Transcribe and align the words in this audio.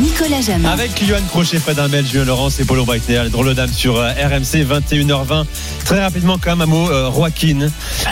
Nicolas 0.00 0.42
Jamin. 0.42 0.68
Avec 0.68 1.00
Yohan 1.08 1.22
Crochet, 1.30 1.58
Fred 1.58 1.78
Armel, 1.78 2.04
Julien 2.06 2.24
Laurence 2.26 2.60
et 2.60 2.66
Paulo 2.66 2.84
Breitner, 2.84 3.22
les 3.24 3.30
drôles 3.30 3.54
dames 3.54 3.72
sur 3.72 3.96
euh, 3.96 4.10
RMC 4.10 4.66
21h20. 4.66 5.46
Très 5.86 6.02
rapidement, 6.02 6.36
quand 6.38 6.50
même, 6.50 6.60
un 6.60 6.66
mot, 6.66 6.90
euh, 6.90 7.10
Joaquin, 7.10 7.60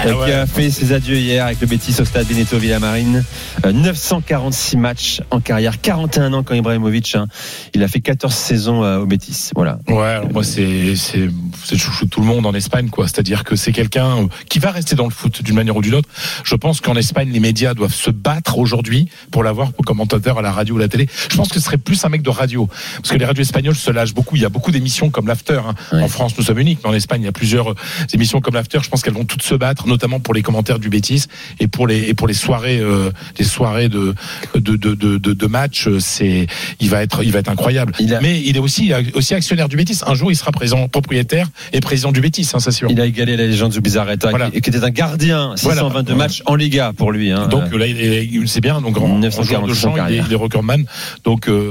euh, 0.06 0.24
qui 0.24 0.32
a 0.32 0.46
fait 0.46 0.70
ses 0.70 0.92
adieux 0.94 1.16
hier 1.18 1.44
avec 1.44 1.60
le 1.60 1.66
Betis 1.66 1.94
au 2.00 2.06
stade 2.06 2.26
Benito 2.26 2.56
Villamarine. 2.56 3.22
Euh, 3.66 3.72
946 3.72 4.78
matchs 4.78 5.20
en 5.30 5.40
carrière, 5.40 5.78
41 5.82 6.32
ans 6.32 6.42
quand 6.42 6.54
Ibrahimovic. 6.54 7.16
hein. 7.16 7.26
Il 7.74 7.82
a 7.82 7.88
fait 7.88 8.00
14 8.00 8.32
saisons 8.34 8.82
euh, 8.82 9.00
au 9.00 9.06
Betis. 9.06 9.50
Voilà. 9.54 9.78
Ouais, 9.86 10.02
alors 10.06 10.32
moi 10.32 10.42
c'est 10.42 10.94
c'est 10.96 11.28
chouchou 11.76 12.06
de 12.06 12.10
tout 12.10 12.20
le 12.20 12.26
monde 12.26 12.46
en 12.46 12.54
Espagne 12.54 12.88
quoi. 12.88 13.06
C'est-à-dire 13.08 13.44
que 13.44 13.56
c'est 13.56 13.72
quelqu'un 13.72 14.28
qui 14.48 14.58
va 14.58 14.70
rester 14.70 14.94
dans 14.96 15.04
le 15.04 15.10
foot 15.12 15.42
d'une 15.42 15.54
manière 15.56 15.76
ou 15.76 15.82
d'une 15.82 15.94
autre. 15.94 16.08
Je 16.44 16.54
pense 16.54 16.80
qu'en 16.80 16.94
Espagne 16.96 17.30
les 17.30 17.40
médias 17.40 17.74
doivent 17.74 17.94
se 17.94 18.10
battre 18.10 18.56
aujourd'hui 18.58 19.08
pour 19.30 19.42
l'avoir 19.42 19.72
comme 19.74 19.84
commentateur 19.84 20.38
à 20.38 20.42
la 20.42 20.50
radio 20.52 20.76
ou 20.76 20.78
à 20.78 20.82
la 20.82 20.88
télé. 20.88 21.08
Je 21.30 21.36
pense 21.36 21.48
que 21.48 21.54
ce 21.60 21.60
serait 21.66 21.73
plus 21.78 22.04
un 22.04 22.08
mec 22.08 22.22
de 22.22 22.30
radio 22.30 22.68
parce 22.96 23.10
que 23.10 23.16
les 23.18 23.24
radios 23.24 23.42
espagnoles 23.42 23.74
se 23.74 23.90
lâchent 23.90 24.14
beaucoup. 24.14 24.36
Il 24.36 24.42
y 24.42 24.44
a 24.44 24.48
beaucoup 24.48 24.70
d'émissions 24.70 25.10
comme 25.10 25.26
l'After. 25.26 25.60
hein. 25.66 25.74
Ouais. 25.92 26.02
En 26.02 26.08
France 26.08 26.32
nous 26.38 26.44
sommes 26.44 26.58
uniques, 26.58 26.80
mais 26.84 26.90
en 26.90 26.94
Espagne 26.94 27.22
il 27.22 27.26
y 27.26 27.28
a 27.28 27.32
plusieurs 27.32 27.72
euh, 27.72 27.76
émissions 28.12 28.40
comme 28.40 28.54
l'After. 28.54 28.78
Je 28.82 28.88
pense 28.88 29.02
qu'elles 29.02 29.14
vont 29.14 29.24
toutes 29.24 29.42
se 29.42 29.54
battre, 29.54 29.86
notamment 29.86 30.20
pour 30.20 30.34
les 30.34 30.42
commentaires 30.42 30.78
du 30.78 30.88
Betis 30.88 31.24
et 31.60 31.66
pour 31.68 31.86
les 31.86 32.08
et 32.08 32.14
pour 32.14 32.26
les 32.26 32.34
soirées 32.34 32.78
euh, 32.80 33.10
les 33.38 33.44
soirées 33.44 33.88
de 33.88 34.14
de 34.54 34.76
de 34.76 34.94
de, 34.94 35.46
matchs. 35.46 35.88
euh, 35.88 35.98
C'est 36.00 36.46
il 36.80 36.90
va 36.90 37.02
être 37.02 37.22
il 37.22 37.32
va 37.32 37.38
être 37.40 37.48
incroyable. 37.50 37.92
Il 37.98 38.14
a- 38.14 38.20
Mais 38.20 38.40
il 38.40 38.56
est 38.56 38.60
aussi 38.60 38.92
aussi 39.14 39.34
actionnaire 39.34 39.68
du 39.68 39.76
Betis. 39.76 40.00
Un 40.06 40.14
jour 40.14 40.30
il 40.32 40.36
sera 40.36 40.52
présent 40.52 40.88
propriétaire 40.88 41.48
et 41.72 41.80
président 41.80 42.12
du 42.12 42.20
Betis, 42.20 42.48
hein, 42.54 42.58
c'est 42.60 42.70
sûr. 42.72 42.90
Il 42.90 43.00
a 43.00 43.06
égalé 43.06 43.36
la 43.36 43.46
légende 43.46 43.72
Zubizarreta, 43.72 44.30
Voilà. 44.30 44.50
qui, 44.50 44.60
qui 44.60 44.70
était 44.70 44.82
un 44.84 44.90
gardien, 44.90 45.52
622 45.56 46.12
Voilà. 46.12 46.24
matchs 46.24 46.42
en 46.46 46.54
Liga 46.54 46.92
pour 46.96 47.12
lui. 47.12 47.30
Hein. 47.32 47.46
Donc 47.48 47.72
là, 47.74 47.86
il, 47.86 48.00
est- 48.00 48.24
il 48.26 48.48
sait 48.48 48.60
bien, 48.60 48.80
donc 48.80 48.96
en, 48.98 49.04
en 49.04 49.18
946 49.18 49.48
joueur 49.48 49.66
de 49.66 49.70
en 49.72 49.74
champ, 49.74 50.06
il 50.08 50.14
est, 50.16 50.22
il 50.26 50.32
est 50.32 50.36
recordman. 50.36 50.84
Donc 51.24 51.48
euh, 51.48 51.63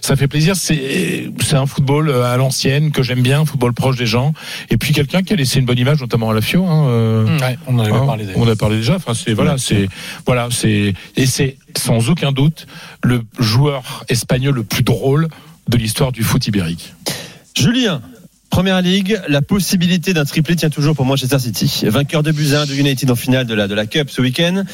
ça 0.00 0.16
fait 0.16 0.28
plaisir. 0.28 0.54
C'est 0.56 1.30
un 1.52 1.66
football 1.66 2.08
euh, 2.08 2.24
à 2.24 2.36
l'ancienne 2.36 2.90
que 2.92 3.02
j'aime 3.02 3.22
bien, 3.22 3.40
un 3.40 3.44
football 3.44 3.72
proche 3.72 3.96
des 3.96 4.06
gens. 4.06 4.32
Et 4.70 4.76
puis 4.76 4.92
quelqu'un 4.92 5.22
qui 5.22 5.32
a 5.32 5.36
laissé 5.36 5.58
une 5.58 5.66
bonne 5.66 5.78
image, 5.78 6.00
notamment 6.00 6.30
à 6.30 6.34
la 6.34 6.40
FIO. 6.40 6.64
Hein, 6.64 6.88
euh, 6.88 7.38
Ouais, 7.38 7.58
on 7.66 7.78
en 7.78 7.80
avait 7.80 7.92
hein, 7.92 8.06
parlé 8.06 8.26
on 8.34 8.48
a 8.48 8.56
parlé 8.56 8.76
déjà. 8.76 8.96
Enfin, 8.96 9.14
c'est 9.14 9.32
voilà, 9.32 9.58
c'est 9.58 9.88
voilà, 10.26 10.48
c'est 10.50 10.94
et 11.16 11.26
c'est 11.26 11.56
sans 11.76 12.08
aucun 12.08 12.32
doute 12.32 12.66
le 13.02 13.22
joueur 13.38 14.04
espagnol 14.08 14.54
le 14.54 14.62
plus 14.62 14.82
drôle 14.82 15.28
de 15.68 15.76
l'histoire 15.76 16.12
du 16.12 16.22
foot 16.22 16.46
ibérique. 16.46 16.94
Julien, 17.54 18.00
Première 18.56 18.80
Ligue, 18.80 19.20
la 19.28 19.42
possibilité 19.42 20.14
d'un 20.14 20.24
triplé 20.24 20.56
tient 20.56 20.70
toujours 20.70 20.96
pour 20.96 21.04
Manchester 21.04 21.38
City. 21.38 21.82
Vainqueur 21.88 22.22
de 22.22 22.32
Buzyn 22.32 22.64
de 22.64 22.72
United 22.72 23.10
en 23.10 23.14
finale 23.14 23.46
de 23.46 23.52
la, 23.52 23.68
de 23.68 23.74
la 23.74 23.84
Cup 23.84 24.08
ce 24.08 24.22
week-end. 24.22 24.64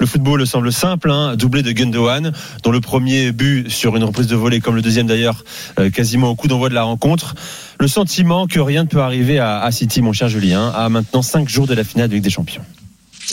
Le 0.00 0.06
football 0.06 0.44
semble 0.44 0.72
simple, 0.72 1.08
hein, 1.08 1.36
doublé 1.36 1.62
de 1.62 1.70
Gundogan, 1.70 2.32
dont 2.64 2.72
le 2.72 2.80
premier 2.80 3.30
but 3.30 3.70
sur 3.70 3.94
une 3.94 4.02
reprise 4.02 4.26
de 4.26 4.34
volée, 4.34 4.58
comme 4.58 4.74
le 4.74 4.82
deuxième 4.82 5.06
d'ailleurs, 5.06 5.44
euh, 5.78 5.88
quasiment 5.88 6.30
au 6.30 6.34
coup 6.34 6.48
d'envoi 6.48 6.68
de 6.68 6.74
la 6.74 6.82
rencontre. 6.82 7.36
Le 7.78 7.86
sentiment 7.86 8.48
que 8.48 8.58
rien 8.58 8.82
ne 8.82 8.88
peut 8.88 9.02
arriver 9.02 9.38
à, 9.38 9.70
City, 9.70 10.02
mon 10.02 10.12
cher 10.12 10.28
Julien, 10.28 10.70
à 10.70 10.88
maintenant 10.88 11.22
cinq 11.22 11.48
jours 11.48 11.68
de 11.68 11.74
la 11.74 11.84
finale 11.84 12.08
de 12.08 12.14
Ligue 12.14 12.24
des 12.24 12.30
Champions. 12.30 12.62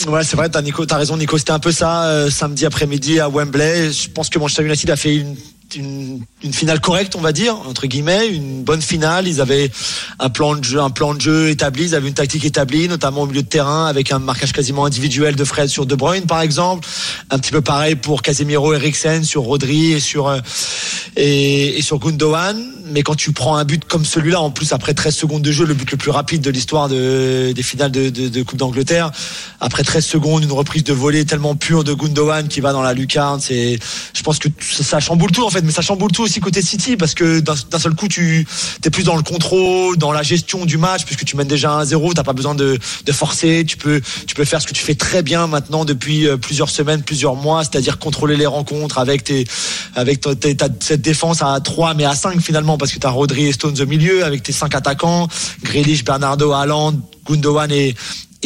Ouais, 0.06 0.22
c'est 0.22 0.36
vrai, 0.36 0.48
t'as 0.48 0.62
Nico, 0.62 0.86
t'as 0.86 0.98
raison, 0.98 1.16
Nico. 1.16 1.36
C'était 1.36 1.50
un 1.50 1.58
peu 1.58 1.72
ça 1.72 2.04
euh, 2.04 2.30
samedi 2.30 2.64
après-midi 2.64 3.18
à 3.18 3.28
Wembley. 3.28 3.90
Je 3.90 4.08
pense 4.10 4.28
que 4.28 4.38
Manchester 4.38 4.64
United 4.64 4.88
a 4.88 4.94
fait 4.94 5.16
une, 5.16 5.34
une, 5.74 6.22
finale 6.52 6.80
correcte, 6.80 7.16
on 7.16 7.20
va 7.20 7.32
dire, 7.32 7.56
entre 7.66 7.86
guillemets, 7.86 8.28
une 8.28 8.62
bonne 8.62 8.80
finale. 8.80 9.26
Ils 9.26 9.40
avaient 9.40 9.70
un 10.18 10.30
plan 10.30 10.54
de 10.54 10.62
jeu, 10.62 10.80
un 10.80 10.90
plan 10.90 11.14
de 11.14 11.20
jeu 11.20 11.48
établi, 11.48 11.84
ils 11.84 11.94
avaient 11.94 12.08
une 12.08 12.14
tactique 12.14 12.44
établie, 12.44 12.88
notamment 12.88 13.22
au 13.22 13.26
milieu 13.26 13.42
de 13.42 13.48
terrain, 13.48 13.86
avec 13.86 14.12
un 14.12 14.18
marquage 14.18 14.52
quasiment 14.52 14.84
individuel 14.84 15.34
de 15.34 15.44
Fred 15.44 15.68
sur 15.68 15.86
De 15.86 15.94
Bruyne, 15.94 16.26
par 16.26 16.40
exemple. 16.40 16.86
Un 17.30 17.38
petit 17.38 17.50
peu 17.50 17.60
pareil 17.60 17.96
pour 17.96 18.22
Casemiro, 18.22 18.74
Eriksen, 18.74 19.24
sur 19.24 19.42
Rodri 19.42 19.92
et 19.92 20.00
sur 20.00 20.28
euh, 20.28 20.38
et, 21.16 21.82
sur 21.82 21.98
Gundogan. 21.98 22.56
Mais 22.88 23.02
quand 23.02 23.16
tu 23.16 23.32
prends 23.32 23.56
un 23.56 23.64
but 23.64 23.84
comme 23.84 24.04
celui-là, 24.04 24.40
en 24.40 24.50
plus 24.50 24.72
après 24.72 24.94
13 24.94 25.14
secondes 25.14 25.42
de 25.42 25.50
jeu, 25.50 25.66
le 25.66 25.74
but 25.74 25.90
le 25.90 25.96
plus 25.96 26.12
rapide 26.12 26.40
de 26.40 26.50
l'histoire 26.50 26.88
de, 26.88 27.50
des 27.52 27.62
finales 27.64 27.90
de 27.90 28.42
Coupe 28.44 28.58
d'Angleterre, 28.58 29.10
après 29.60 29.82
13 29.82 30.04
secondes, 30.04 30.44
une 30.44 30.52
reprise 30.52 30.84
de 30.84 30.92
volée 30.92 31.24
tellement 31.24 31.56
pure 31.56 31.84
de 31.84 31.92
Gundogan 31.92 32.48
qui 32.48 32.60
va 32.60 32.72
dans 32.72 32.82
la 32.82 32.94
lucarne, 32.94 33.40
c'est, 33.40 33.78
je 34.14 34.22
pense 34.22 34.38
que 34.38 34.48
ça, 34.60 34.84
ça 34.84 35.00
chamboule 35.00 35.30
tout 35.30 35.44
en 35.44 35.50
fait, 35.50 35.55
mais 35.64 35.72
ça 35.72 35.82
chamboule 35.82 36.12
tout 36.12 36.22
aussi 36.22 36.40
côté 36.40 36.62
City 36.62 36.96
parce 36.96 37.14
que 37.14 37.40
d'un 37.40 37.78
seul 37.78 37.94
coup, 37.94 38.08
tu 38.08 38.46
es 38.84 38.90
plus 38.90 39.04
dans 39.04 39.16
le 39.16 39.22
contrôle, 39.22 39.96
dans 39.96 40.12
la 40.12 40.22
gestion 40.22 40.64
du 40.64 40.78
match 40.78 41.04
puisque 41.04 41.24
tu 41.24 41.36
mènes 41.36 41.48
déjà 41.48 41.82
1-0, 41.82 42.14
t'as 42.14 42.22
pas 42.22 42.32
besoin 42.32 42.54
de, 42.54 42.78
forcer, 43.12 43.64
tu 43.66 43.76
peux, 43.76 44.00
tu 44.26 44.34
peux 44.34 44.44
faire 44.44 44.60
ce 44.60 44.66
que 44.66 44.74
tu 44.74 44.82
fais 44.82 44.94
très 44.94 45.22
bien 45.22 45.46
maintenant 45.46 45.84
depuis 45.84 46.26
euh, 46.26 46.36
plusieurs 46.36 46.70
semaines, 46.70 47.02
plusieurs 47.02 47.34
mois, 47.34 47.64
c'est-à-dire 47.64 47.98
contrôler 47.98 48.36
les 48.36 48.46
rencontres 48.46 48.98
avec 48.98 49.24
tes, 49.24 49.46
avec 49.94 50.20
ta, 50.20 50.30
cette 50.80 51.02
défense 51.02 51.42
à 51.42 51.58
3 51.60 51.94
mais 51.94 52.04
à 52.04 52.14
5 52.14 52.40
finalement 52.40 52.78
parce 52.78 52.92
que 52.92 52.98
tu 52.98 53.06
as 53.06 53.10
Rodri 53.10 53.46
et 53.46 53.52
Stones 53.52 53.80
au 53.80 53.86
milieu 53.86 54.24
avec 54.24 54.42
tes 54.42 54.52
cinq 54.52 54.74
attaquants, 54.74 55.28
Grealish, 55.62 56.04
Bernardo, 56.04 56.52
Haaland, 56.52 56.94
Gundogan 57.26 57.70
et 57.72 57.94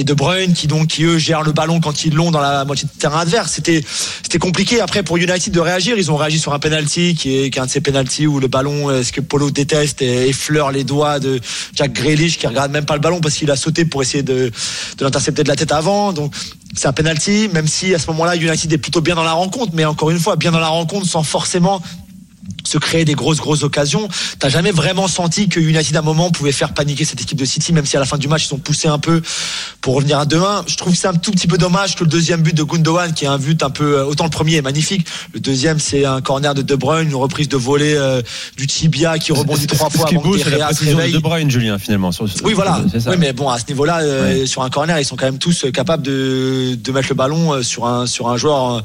et 0.01 0.05
De 0.05 0.15
Bruyne 0.15 0.55
qui 0.55 0.67
donc 0.67 0.89
qui 0.89 1.05
eux 1.05 1.19
gèrent 1.19 1.43
le 1.43 1.53
ballon 1.53 1.79
quand 1.79 2.05
ils 2.05 2.15
l'ont 2.15 2.31
dans 2.31 2.41
la 2.41 2.65
moitié 2.65 2.89
de 2.93 2.99
terrain 2.99 3.21
adverse. 3.21 3.53
C'était 3.53 3.85
c'était 4.23 4.39
compliqué 4.39 4.81
après 4.81 5.03
pour 5.03 5.19
United 5.19 5.53
de 5.53 5.61
réagir. 5.61 5.97
Ils 5.99 6.11
ont 6.11 6.17
réagi 6.17 6.39
sur 6.39 6.55
un 6.55 6.59
penalty 6.59 7.15
qui 7.15 7.37
est, 7.37 7.51
qui 7.51 7.59
est 7.59 7.63
un 7.63 7.67
de 7.67 7.71
ces 7.71 7.83
penalties 7.83 8.27
où 8.27 8.41
le 8.41 8.49
ballon, 8.49 8.89
euh, 8.89 9.03
ce 9.03 9.13
que 9.13 9.21
Polo 9.21 9.51
déteste, 9.51 10.01
et 10.01 10.29
effleure 10.29 10.71
les 10.71 10.85
doigts 10.85 11.19
de 11.19 11.39
Jack 11.75 11.93
Grealish 11.93 12.39
qui 12.39 12.47
regarde 12.47 12.73
même 12.73 12.87
pas 12.87 12.95
le 12.95 13.01
ballon 13.01 13.21
parce 13.21 13.35
qu'il 13.35 13.51
a 13.51 13.57
sauté 13.57 13.85
pour 13.85 14.03
essayer 14.03 14.23
de 14.23 14.51
de 14.99 15.05
l'intercepter 15.05 15.45
de 15.45 15.49
la 15.49 15.57
tête 15.57 15.73
avant. 15.73 16.13
Donc 16.13 16.33
c'est 16.75 16.89
un 16.89 16.93
penalty, 16.93 17.49
même 17.53 17.67
si 17.67 17.95
à 17.95 17.99
ce 17.99 18.07
moment-là 18.09 18.37
United 18.37 18.73
est 18.73 18.79
plutôt 18.79 19.03
bien 19.03 19.15
dans 19.15 19.25
la 19.25 19.33
rencontre, 19.33 19.73
mais 19.75 19.85
encore 19.85 20.11
une 20.11 20.19
fois 20.19 20.37
bien 20.37 20.51
dans 20.51 20.61
la 20.61 20.69
rencontre 20.69 21.07
sans 21.07 21.23
forcément 21.23 21.83
se 22.71 22.79
créer 22.79 23.05
des 23.05 23.15
grosses 23.15 23.39
grosses 23.39 23.63
occasions. 23.65 24.09
T'as 24.39 24.49
jamais 24.49 24.71
vraiment 24.71 25.09
senti 25.09 25.49
que 25.49 25.59
United 25.61 25.97
à 25.97 25.99
un 25.99 26.03
moment 26.03 26.31
pouvait 26.31 26.53
faire 26.53 26.73
paniquer 26.73 27.05
cette 27.05 27.21
équipe 27.21 27.39
de 27.39 27.45
City, 27.45 27.73
même 27.73 27.85
si 27.87 27.97
à 27.97 28.01
la 28.01 28.07
fin 28.07 28.17
du 28.19 28.29
match 28.29 28.47
ils 28.49 28.55
ont 28.55 28.59
poussé 28.59 28.87
un 28.89 28.99
peu 28.99 29.21
pour 29.81 29.95
revenir 29.97 30.19
à 30.19 30.25
2-1. 30.27 30.65
Je 30.69 30.77
trouve 30.77 30.93
que 30.93 30.99
c'est 30.99 31.09
un 31.09 31.15
tout 31.15 31.33
petit 31.33 31.47
peu 31.49 31.59
dommage 31.59 31.97
que 31.97 32.05
le 32.05 32.11
deuxième 32.11 32.43
but 32.43 32.55
de 32.55 32.63
Gundogan, 32.63 33.13
qui 33.13 33.25
est 33.25 33.29
un 33.29 33.39
but 33.39 33.63
un 33.63 33.71
peu 33.71 34.01
autant 34.03 34.25
le 34.25 34.31
premier 34.31 34.57
est 34.57 34.63
magnifique, 34.63 35.07
le 35.35 35.41
deuxième 35.41 35.79
c'est 35.81 36.05
un 36.05 36.21
corner 36.21 36.55
de 36.55 36.63
De 36.63 36.75
Bruyne, 36.77 37.09
une 37.09 37.15
reprise 37.17 37.49
de 37.49 37.57
volée 37.57 37.95
euh, 37.97 38.23
du 38.57 38.67
tibia 38.67 39.19
qui 39.19 39.33
rebondit 39.33 39.67
trois 39.67 39.91
fois 39.91 40.07
avant 40.09 40.21
que 40.21 40.51
Derrea 40.51 40.73
se 40.73 40.85
réveille. 40.85 41.13
De 41.13 41.19
Bruyne, 41.19 41.51
Julien, 41.51 41.79
finalement. 41.79 42.13
sur- 42.13 42.27
Oui, 42.45 42.53
voilà. 42.55 42.81
Ça. 43.01 43.11
Oui, 43.11 43.17
mais 43.19 43.33
bon, 43.33 43.49
à 43.49 43.59
ce 43.59 43.65
niveau-là, 43.69 44.01
euh, 44.03 44.47
sur 44.47 44.63
un 44.63 44.71
corner, 44.71 44.99
ils 45.01 45.05
sont 45.05 45.17
quand 45.17 45.25
même 45.27 45.39
tous 45.39 45.65
euh, 45.65 45.71
capables 45.73 46.03
de, 46.05 46.77
de 46.77 46.93
mettre 46.93 47.09
le 47.09 47.15
ballon 47.17 47.53
euh, 47.55 47.63
sur 47.63 47.87
un, 47.87 48.07
sur 48.07 48.29
un 48.29 48.37
joueur, 48.37 48.77
euh, 48.77 48.81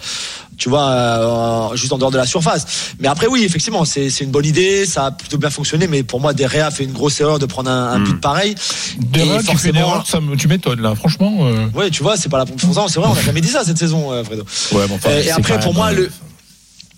tu 0.58 0.70
vois, 0.70 0.90
euh, 0.90 1.76
juste 1.76 1.92
en 1.94 1.98
dehors 1.98 2.12
de 2.12 2.18
la 2.18 2.26
surface. 2.26 2.66
Mais 3.00 3.08
après, 3.08 3.28
oui, 3.28 3.44
effectivement, 3.44 3.86
c'est 3.86 4.10
une 4.22 4.32
bonne 4.32 4.46
idée, 4.46 4.86
ça 4.86 5.08
a 5.08 5.12
plutôt 5.12 5.38
bien 5.38 5.50
fonctionné, 5.50 5.88
mais 5.88 6.04
pour 6.04 6.20
moi, 6.22 6.34
Derrea 6.34 6.72
fait 6.72 6.84
une 6.84 6.94
grosse 6.94 7.20
erreur 7.20 7.40
de 7.40 7.46
prendre 7.46 7.70
un, 7.70 7.94
un 7.94 8.00
but 8.00 8.20
pareil. 8.22 8.56
Derrière, 9.00 9.36
Et 9.36 9.40
tu 9.40 9.46
fais 9.46 9.52
une 9.52 9.58
forcément- 9.76 9.80
erreur, 9.80 10.08
ça 10.08 10.20
me- 10.22 10.36
tu 10.36 10.48
m'étonnes 10.48 10.82
là, 10.82 10.96
franchement. 10.96 11.38
euh, 11.42 11.68
Ouais, 11.74 11.90
tu 11.90 12.04
vois, 12.04 12.18
c'est 12.18 12.30
pas 12.30 12.38
la 12.38 12.46
première 12.46 12.74
fois, 12.74 12.86
c'est 12.88 13.00
vrai, 13.00 13.10
on 13.12 13.16
n'a 13.16 13.22
jamais 13.22 13.42
dit 13.42 13.48
ça 13.50 13.64
cette 13.64 13.78
saison, 13.78 14.12
euh, 14.12 14.24
Fredo. 14.24 14.44
ouais, 14.74 14.88
bon, 14.88 15.00
Euh, 15.06 15.22
et 15.24 15.32
après, 15.32 15.60
pour 15.60 15.74
moi, 15.74 15.88
euh, 15.92 15.96
le. 15.96 16.12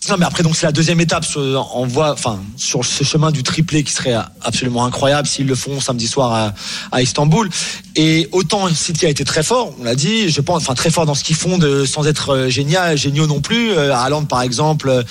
Non, 0.10 0.16
mais 0.18 0.26
après, 0.26 0.44
donc, 0.44 0.56
c'est 0.56 0.66
la 0.66 0.72
deuxième 0.72 1.02
étape. 1.02 1.26
On 1.36 1.86
voit, 1.86 2.14
enfin, 2.14 2.40
sur 2.56 2.86
ce 2.86 3.04
chemin 3.04 3.32
du 3.32 3.44
triplé 3.44 3.84
qui 3.84 3.92
serait 3.92 4.16
absolument 4.42 4.86
incroyable 4.86 5.28
s'ils 5.28 5.48
le 5.48 5.56
font 5.56 5.82
samedi 5.82 6.08
soir 6.08 6.34
à, 6.34 6.54
à 6.92 7.02
Istanbul. 7.02 7.50
Et 7.96 8.30
autant 8.32 8.70
City 8.74 9.08
a 9.08 9.10
été 9.10 9.26
très 9.26 9.42
fort, 9.42 9.74
on 9.80 9.84
l'a 9.84 9.96
dit, 9.96 10.30
je 10.30 10.40
pense, 10.40 10.62
enfin, 10.62 10.76
très 10.76 10.92
fort 10.92 11.08
dans 11.08 11.16
ce 11.16 11.24
qu'ils 11.24 11.36
font 11.36 11.60
sans 11.86 12.08
être 12.08 12.30
euh, 12.30 12.50
génial, 12.50 12.96
géniaux 12.96 13.26
non 13.26 13.42
plus. 13.42 13.72
Euh, 13.72 13.94
Haaland, 13.94 14.26
par 14.26 14.44
exemple, 14.44 14.88
euh, 14.88 15.02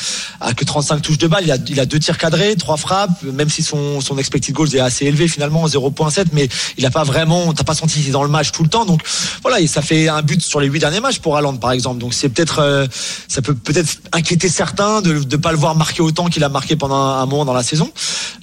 a 0.40 0.54
que 0.54 0.64
35 0.64 1.02
touches 1.02 1.18
de 1.18 1.26
balle. 1.26 1.42
Il 1.44 1.50
a, 1.50 1.56
il 1.68 1.80
a 1.80 1.84
deux 1.84 1.98
tirs 1.98 2.16
cadrés, 2.16 2.54
trois 2.54 2.76
frappes, 2.76 3.22
même 3.24 3.50
si 3.50 3.64
son, 3.64 4.00
son 4.00 4.16
expected 4.18 4.54
goals 4.54 4.74
est 4.76 4.80
assez 4.80 5.04
élevé 5.04 5.26
finalement, 5.26 5.66
0.7, 5.66 6.26
mais 6.32 6.48
il 6.78 6.86
a 6.86 6.90
pas 6.90 7.02
vraiment, 7.02 7.52
t'as 7.52 7.64
pas 7.64 7.74
senti 7.74 7.98
qu'il 7.98 8.08
est 8.08 8.12
dans 8.12 8.22
le 8.22 8.28
match 8.28 8.52
tout 8.52 8.62
le 8.62 8.68
temps. 8.68 8.84
Donc, 8.84 9.00
voilà, 9.42 9.66
ça 9.66 9.82
fait 9.82 10.08
un 10.08 10.22
but 10.22 10.40
sur 10.40 10.60
les 10.60 10.68
huit 10.68 10.78
derniers 10.78 11.00
matchs 11.00 11.18
pour 11.18 11.36
Haaland, 11.36 11.56
par 11.56 11.72
exemple. 11.72 11.98
Donc, 11.98 12.14
c'est 12.14 12.28
peut-être, 12.28 12.60
euh, 12.60 12.86
ça 13.26 13.42
peut 13.42 13.54
peut-être 13.54 13.98
inquiéter 14.12 14.48
certains 14.48 14.75
certain 14.76 15.00
de 15.00 15.14
ne 15.14 15.36
pas 15.36 15.52
le 15.52 15.58
voir 15.58 15.74
marquer 15.74 16.02
autant 16.02 16.26
qu'il 16.26 16.44
a 16.44 16.48
marqué 16.48 16.76
pendant 16.76 16.96
un, 16.96 17.22
un 17.22 17.26
moment 17.26 17.44
dans 17.44 17.54
la 17.54 17.62
saison. 17.62 17.90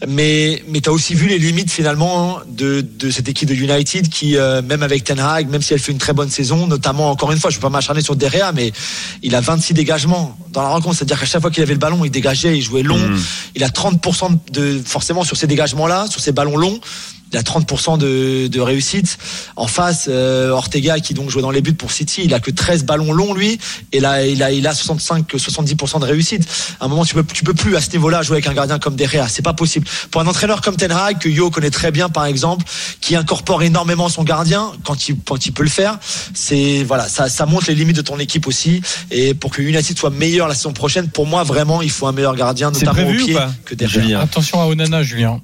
Mais, 0.08 0.64
mais 0.68 0.82
tu 0.82 0.90
as 0.90 0.92
aussi 0.92 1.14
vu 1.14 1.28
les 1.28 1.38
limites 1.38 1.72
finalement 1.72 2.40
de, 2.48 2.82
de 2.82 3.12
cette 3.12 3.30
équipe 3.30 3.48
de 3.48 3.54
United 3.54 4.10
qui, 4.10 4.38
euh, 4.38 4.62
même 4.62 4.84
avec 4.84 5.04
Ten 5.04 5.20
Hag, 5.20 5.50
même 5.50 5.62
si 5.62 5.74
elle 5.74 5.80
fait 5.80 5.92
une 5.92 5.98
très 5.98 6.14
bonne 6.14 6.30
saison, 6.30 6.68
notamment 6.68 7.12
encore 7.12 7.32
une 7.32 7.40
fois, 7.40 7.50
je 7.52 7.56
ne 7.56 7.60
veux 7.60 7.68
pas 7.68 7.70
m'acharner 7.70 8.02
sur 8.02 8.16
Derrea, 8.16 8.52
mais 8.54 8.72
il 9.22 9.36
a 9.36 9.42
26 9.42 9.74
dégagements 9.74 10.36
dans 10.52 10.64
la 10.64 10.70
rencontre. 10.70 10.98
C'est-à-dire 10.98 11.20
qu'à 11.20 11.26
chaque 11.26 11.42
fois 11.42 11.52
qu'il 11.52 11.64
avait 11.64 11.74
le 11.74 11.80
ballon, 11.80 12.04
il 12.04 12.12
dégageait, 12.12 12.58
il 12.58 12.62
jouait 12.62 12.84
long. 12.84 13.00
Il 13.56 13.64
a 13.64 13.70
30% 13.70 14.38
de, 14.52 14.82
forcément 14.84 15.24
sur 15.24 15.38
ces 15.38 15.48
dégagements-là, 15.48 16.08
sur 16.10 16.20
ces 16.20 16.32
ballons 16.32 16.58
longs 16.58 16.80
il 17.34 17.38
a 17.38 17.42
30% 17.42 17.98
de, 17.98 18.48
de 18.48 18.60
réussite. 18.60 19.18
En 19.56 19.68
face, 19.68 20.06
euh, 20.08 20.52
Ortega 20.52 21.00
qui 21.00 21.14
donc 21.14 21.30
jouait 21.30 21.42
dans 21.42 21.52
les 21.52 21.62
buts 21.62 21.74
pour 21.74 21.92
City, 21.92 22.22
il 22.26 22.34
a 22.34 22.40
que 22.40 22.52
13 22.52 22.86
ballons 22.86 23.12
longs 23.12 23.34
lui, 23.34 23.60
et 23.92 24.00
là 24.00 24.26
il 24.26 24.42
a 24.44 24.52
il 24.52 24.68
a 24.68 24.74
65 24.74 25.34
70% 25.34 26.00
de 26.00 26.06
réussite. 26.06 26.48
À 26.80 26.86
un 26.86 26.88
moment 26.88 27.06
tu 27.06 27.16
peux 27.16 27.24
tu 27.34 27.44
peux 27.44 27.54
plus 27.54 27.76
à 27.76 27.82
ce 27.82 27.92
niveau-là 27.92 28.22
jouer 28.22 28.36
avec 28.36 28.48
un 28.48 28.54
gardien 28.54 28.80
comme 28.80 28.96
Derrea, 28.96 29.28
c'est 29.28 29.42
pas 29.42 29.54
possible. 29.54 29.88
Pour 30.12 30.22
un 30.22 30.28
entraîneur 30.28 30.62
comme 30.62 30.76
Ten 30.76 30.92
Hag 30.92 31.20
que 31.20 31.30
Yo 31.30 31.50
connaît 31.50 31.72
très 31.72 31.92
bien 31.92 32.10
par 32.10 32.26
exemple, 32.26 32.66
qui 33.02 33.16
incorpore 33.16 33.64
énormément 33.64 34.10
son 34.10 34.24
gardien 34.24 34.72
quand 34.84 35.10
il 35.10 35.18
quand 35.26 35.46
il 35.46 35.52
peut 35.52 35.64
le 35.64 35.70
faire, 35.70 35.98
c'est 36.34 36.84
voilà, 36.84 37.08
ça 37.10 37.30
ça 37.30 37.46
montre 37.46 37.66
les 37.68 37.76
limites 37.76 37.98
de 37.98 38.02
ton 38.02 38.20
équipe 38.20 38.48
aussi 38.48 38.82
et 39.12 39.34
pour 39.34 39.52
que 39.52 39.62
United 39.62 39.98
soit 39.98 40.10
meilleur 40.10 40.48
la 40.48 40.56
saison 40.56 40.74
prochaine, 40.74 41.10
pour 41.10 41.26
moi 41.26 41.44
vraiment, 41.44 41.82
il 41.82 41.90
faut 41.90 42.08
un 42.08 42.12
meilleur 42.12 42.36
gardien 42.36 42.72
notamment 42.72 43.10
au 43.10 43.14
pied 43.14 43.34
pas 43.34 43.52
que 43.66 43.76
Derrea. 43.76 44.02
Julien? 44.02 44.20
Attention 44.20 44.62
à 44.62 44.66
Onana, 44.66 45.04
Julien. 45.04 45.42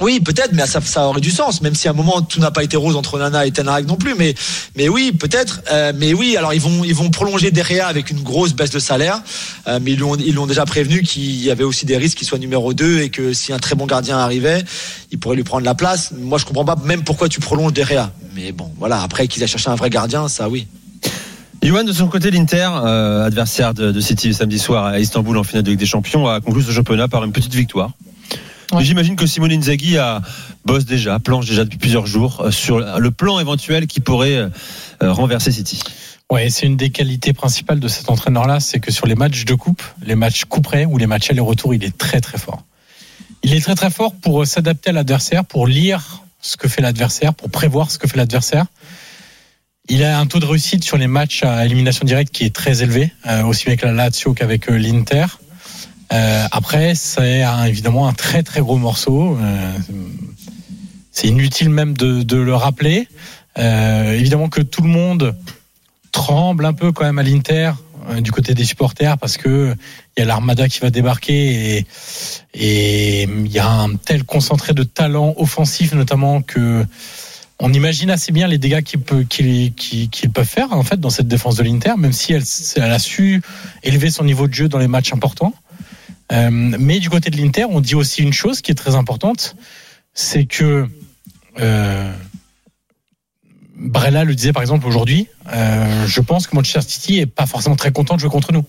Oui, 0.00 0.20
peut-être, 0.20 0.52
mais 0.52 0.66
ça, 0.66 1.06
aurait 1.06 1.20
du 1.20 1.30
sens, 1.30 1.62
même 1.62 1.74
si 1.74 1.88
à 1.88 1.92
un 1.92 1.94
moment 1.94 2.20
tout 2.20 2.38
n'a 2.38 2.50
pas 2.50 2.62
été 2.62 2.76
rose 2.76 2.96
entre 2.96 3.18
Nana 3.18 3.46
et 3.46 3.50
Ten 3.50 3.66
Hag 3.68 3.86
non 3.86 3.96
plus. 3.96 4.14
Mais, 4.14 4.34
mais 4.76 4.88
oui, 4.88 5.12
peut-être. 5.12 5.62
Euh, 5.72 5.92
mais 5.96 6.12
oui, 6.12 6.36
alors 6.36 6.52
ils 6.52 6.60
vont, 6.60 6.84
ils 6.84 6.94
vont 6.94 7.10
prolonger 7.10 7.50
Derrea 7.50 7.86
avec 7.86 8.10
une 8.10 8.22
grosse 8.22 8.52
baisse 8.52 8.70
de 8.70 8.78
salaire. 8.78 9.22
Euh, 9.66 9.78
mais 9.82 9.92
ils 9.92 9.98
l'ont, 9.98 10.16
ils 10.16 10.34
l'ont 10.34 10.46
déjà 10.46 10.66
prévenu 10.66 11.02
qu'il 11.02 11.42
y 11.42 11.50
avait 11.50 11.64
aussi 11.64 11.86
des 11.86 11.96
risques 11.96 12.18
qu'il 12.18 12.26
soit 12.26 12.38
numéro 12.38 12.74
2 12.74 13.00
et 13.00 13.08
que 13.08 13.32
si 13.32 13.52
un 13.52 13.58
très 13.58 13.74
bon 13.74 13.86
gardien 13.86 14.18
arrivait, 14.18 14.62
il 15.12 15.18
pourrait 15.18 15.36
lui 15.36 15.44
prendre 15.44 15.64
la 15.64 15.74
place. 15.74 16.12
Moi, 16.18 16.38
je 16.38 16.44
comprends 16.44 16.64
pas 16.64 16.76
même 16.84 17.02
pourquoi 17.02 17.28
tu 17.28 17.40
prolonges 17.40 17.72
Derrea. 17.72 18.12
Mais 18.34 18.52
bon, 18.52 18.70
voilà. 18.78 19.00
Après 19.00 19.28
qu'ils 19.28 19.42
aient 19.42 19.48
cherché 19.48 19.70
un 19.70 19.76
vrai 19.76 19.88
gardien, 19.88 20.28
ça 20.28 20.48
oui. 20.50 20.66
Johan, 21.62 21.84
de 21.84 21.92
son 21.92 22.06
côté, 22.06 22.30
l'Inter, 22.30 22.68
euh, 22.84 23.26
adversaire 23.26 23.74
de, 23.74 23.90
de 23.90 24.00
City 24.00 24.32
samedi 24.34 24.58
soir 24.58 24.84
à 24.84 25.00
Istanbul 25.00 25.36
en 25.38 25.42
finale 25.42 25.64
de 25.64 25.70
Ligue 25.70 25.80
des 25.80 25.86
Champions, 25.86 26.28
a 26.28 26.40
conclu 26.40 26.62
ce 26.62 26.70
championnat 26.70 27.08
par 27.08 27.24
une 27.24 27.32
petite 27.32 27.54
victoire. 27.54 27.90
Ouais. 28.72 28.84
J'imagine 28.84 29.14
que 29.14 29.26
Simone 29.26 29.52
Inzaghi 29.52 29.96
a, 29.96 30.22
bosse 30.64 30.84
déjà, 30.84 31.18
planche 31.20 31.46
déjà 31.46 31.64
depuis 31.64 31.78
plusieurs 31.78 32.06
jours 32.06 32.40
euh, 32.40 32.50
sur 32.50 32.80
le 32.80 33.10
plan 33.10 33.38
éventuel 33.38 33.86
qui 33.86 34.00
pourrait 34.00 34.36
euh, 34.36 34.50
renverser 35.00 35.52
City. 35.52 35.80
Ouais, 36.30 36.50
c'est 36.50 36.66
une 36.66 36.76
des 36.76 36.90
qualités 36.90 37.32
principales 37.32 37.78
de 37.78 37.86
cet 37.86 38.10
entraîneur-là, 38.10 38.58
c'est 38.58 38.80
que 38.80 38.90
sur 38.90 39.06
les 39.06 39.14
matchs 39.14 39.44
de 39.44 39.54
coupe, 39.54 39.82
les 40.02 40.16
matchs 40.16 40.44
couperets 40.44 40.84
ou 40.84 40.98
les 40.98 41.06
matchs 41.06 41.30
aller-retour, 41.30 41.74
il 41.74 41.84
est 41.84 41.96
très 41.96 42.20
très 42.20 42.38
fort. 42.38 42.64
Il 43.44 43.54
est 43.54 43.60
très 43.60 43.76
très 43.76 43.90
fort 43.90 44.14
pour 44.16 44.42
euh, 44.42 44.44
s'adapter 44.44 44.90
à 44.90 44.92
l'adversaire, 44.92 45.44
pour 45.44 45.68
lire 45.68 46.24
ce 46.40 46.56
que 46.56 46.68
fait 46.68 46.82
l'adversaire, 46.82 47.34
pour 47.34 47.50
prévoir 47.50 47.92
ce 47.92 47.98
que 47.98 48.08
fait 48.08 48.16
l'adversaire. 48.16 48.66
Il 49.88 50.02
a 50.02 50.18
un 50.18 50.26
taux 50.26 50.40
de 50.40 50.46
réussite 50.46 50.82
sur 50.82 50.96
les 50.96 51.06
matchs 51.06 51.44
à 51.44 51.64
élimination 51.64 52.04
directe 52.04 52.32
qui 52.32 52.42
est 52.42 52.54
très 52.54 52.82
élevé, 52.82 53.12
aussi 53.44 53.66
bien 53.66 53.74
avec 53.74 53.82
la 53.82 53.92
Lazio 53.92 54.34
qu'avec 54.34 54.66
l'Inter. 54.66 55.26
Euh, 56.12 56.46
après, 56.50 56.94
c'est 56.94 57.44
évidemment 57.66 58.08
un 58.08 58.12
très 58.12 58.42
très 58.42 58.60
gros 58.60 58.76
morceau. 58.76 59.36
Euh, 59.40 59.72
c'est 61.12 61.28
inutile 61.28 61.70
même 61.70 61.96
de, 61.96 62.36
le 62.36 62.54
rappeler. 62.54 63.08
Euh, 63.58 64.12
évidemment 64.12 64.48
que 64.48 64.60
tout 64.60 64.82
le 64.82 64.88
monde 64.88 65.34
tremble 66.12 66.64
un 66.66 66.74
peu 66.74 66.92
quand 66.92 67.04
même 67.04 67.18
à 67.18 67.22
l'Inter 67.22 67.72
du 68.20 68.30
côté 68.30 68.54
des 68.54 68.64
supporters 68.64 69.18
parce 69.18 69.36
que 69.36 69.74
il 70.16 70.20
y 70.20 70.22
a 70.22 70.26
l'Armada 70.26 70.68
qui 70.68 70.78
va 70.78 70.90
débarquer 70.90 71.84
et 72.54 73.22
il 73.22 73.48
y 73.48 73.58
a 73.58 73.68
un 73.68 73.96
tel 73.96 74.22
concentré 74.22 74.74
de 74.74 74.84
talent 74.84 75.34
offensif 75.38 75.92
notamment 75.92 76.40
que 76.40 76.86
on 77.58 77.72
imagine 77.72 78.10
assez 78.10 78.32
bien 78.32 78.46
les 78.46 78.58
dégâts 78.58 78.82
qu'ils 78.82 79.00
peuvent 79.00 80.44
faire 80.44 80.72
en 80.72 80.82
fait 80.82 81.00
dans 81.00 81.10
cette 81.10 81.26
défense 81.26 81.56
de 81.56 81.64
l'Inter, 81.64 81.94
même 81.96 82.12
si 82.12 82.32
elle 82.32 82.82
a 82.82 82.98
su 82.98 83.42
élever 83.82 84.10
son 84.10 84.24
niveau 84.24 84.46
de 84.46 84.52
jeu 84.52 84.68
dans 84.68 84.78
les 84.78 84.88
matchs 84.88 85.12
importants. 85.12 85.54
Euh, 86.32 86.50
mais 86.50 86.98
du 86.98 87.10
côté 87.10 87.30
de 87.30 87.36
l'Inter, 87.36 87.64
on 87.68 87.80
dit 87.80 87.94
aussi 87.94 88.22
une 88.22 88.32
chose 88.32 88.60
qui 88.60 88.72
est 88.72 88.76
très 88.76 88.94
importante, 88.94 89.56
c'est 90.12 90.46
que 90.46 90.88
euh, 91.58 92.12
Brella 93.76 94.24
le 94.24 94.34
disait 94.34 94.52
par 94.52 94.62
exemple 94.62 94.86
aujourd'hui, 94.86 95.28
euh, 95.52 96.06
je 96.06 96.20
pense 96.20 96.46
que 96.46 96.56
Manchester 96.56 96.80
City 96.80 97.18
est 97.18 97.26
pas 97.26 97.46
forcément 97.46 97.76
très 97.76 97.92
content 97.92 98.14
de 98.14 98.20
jouer 98.20 98.30
contre 98.30 98.52
nous. 98.52 98.64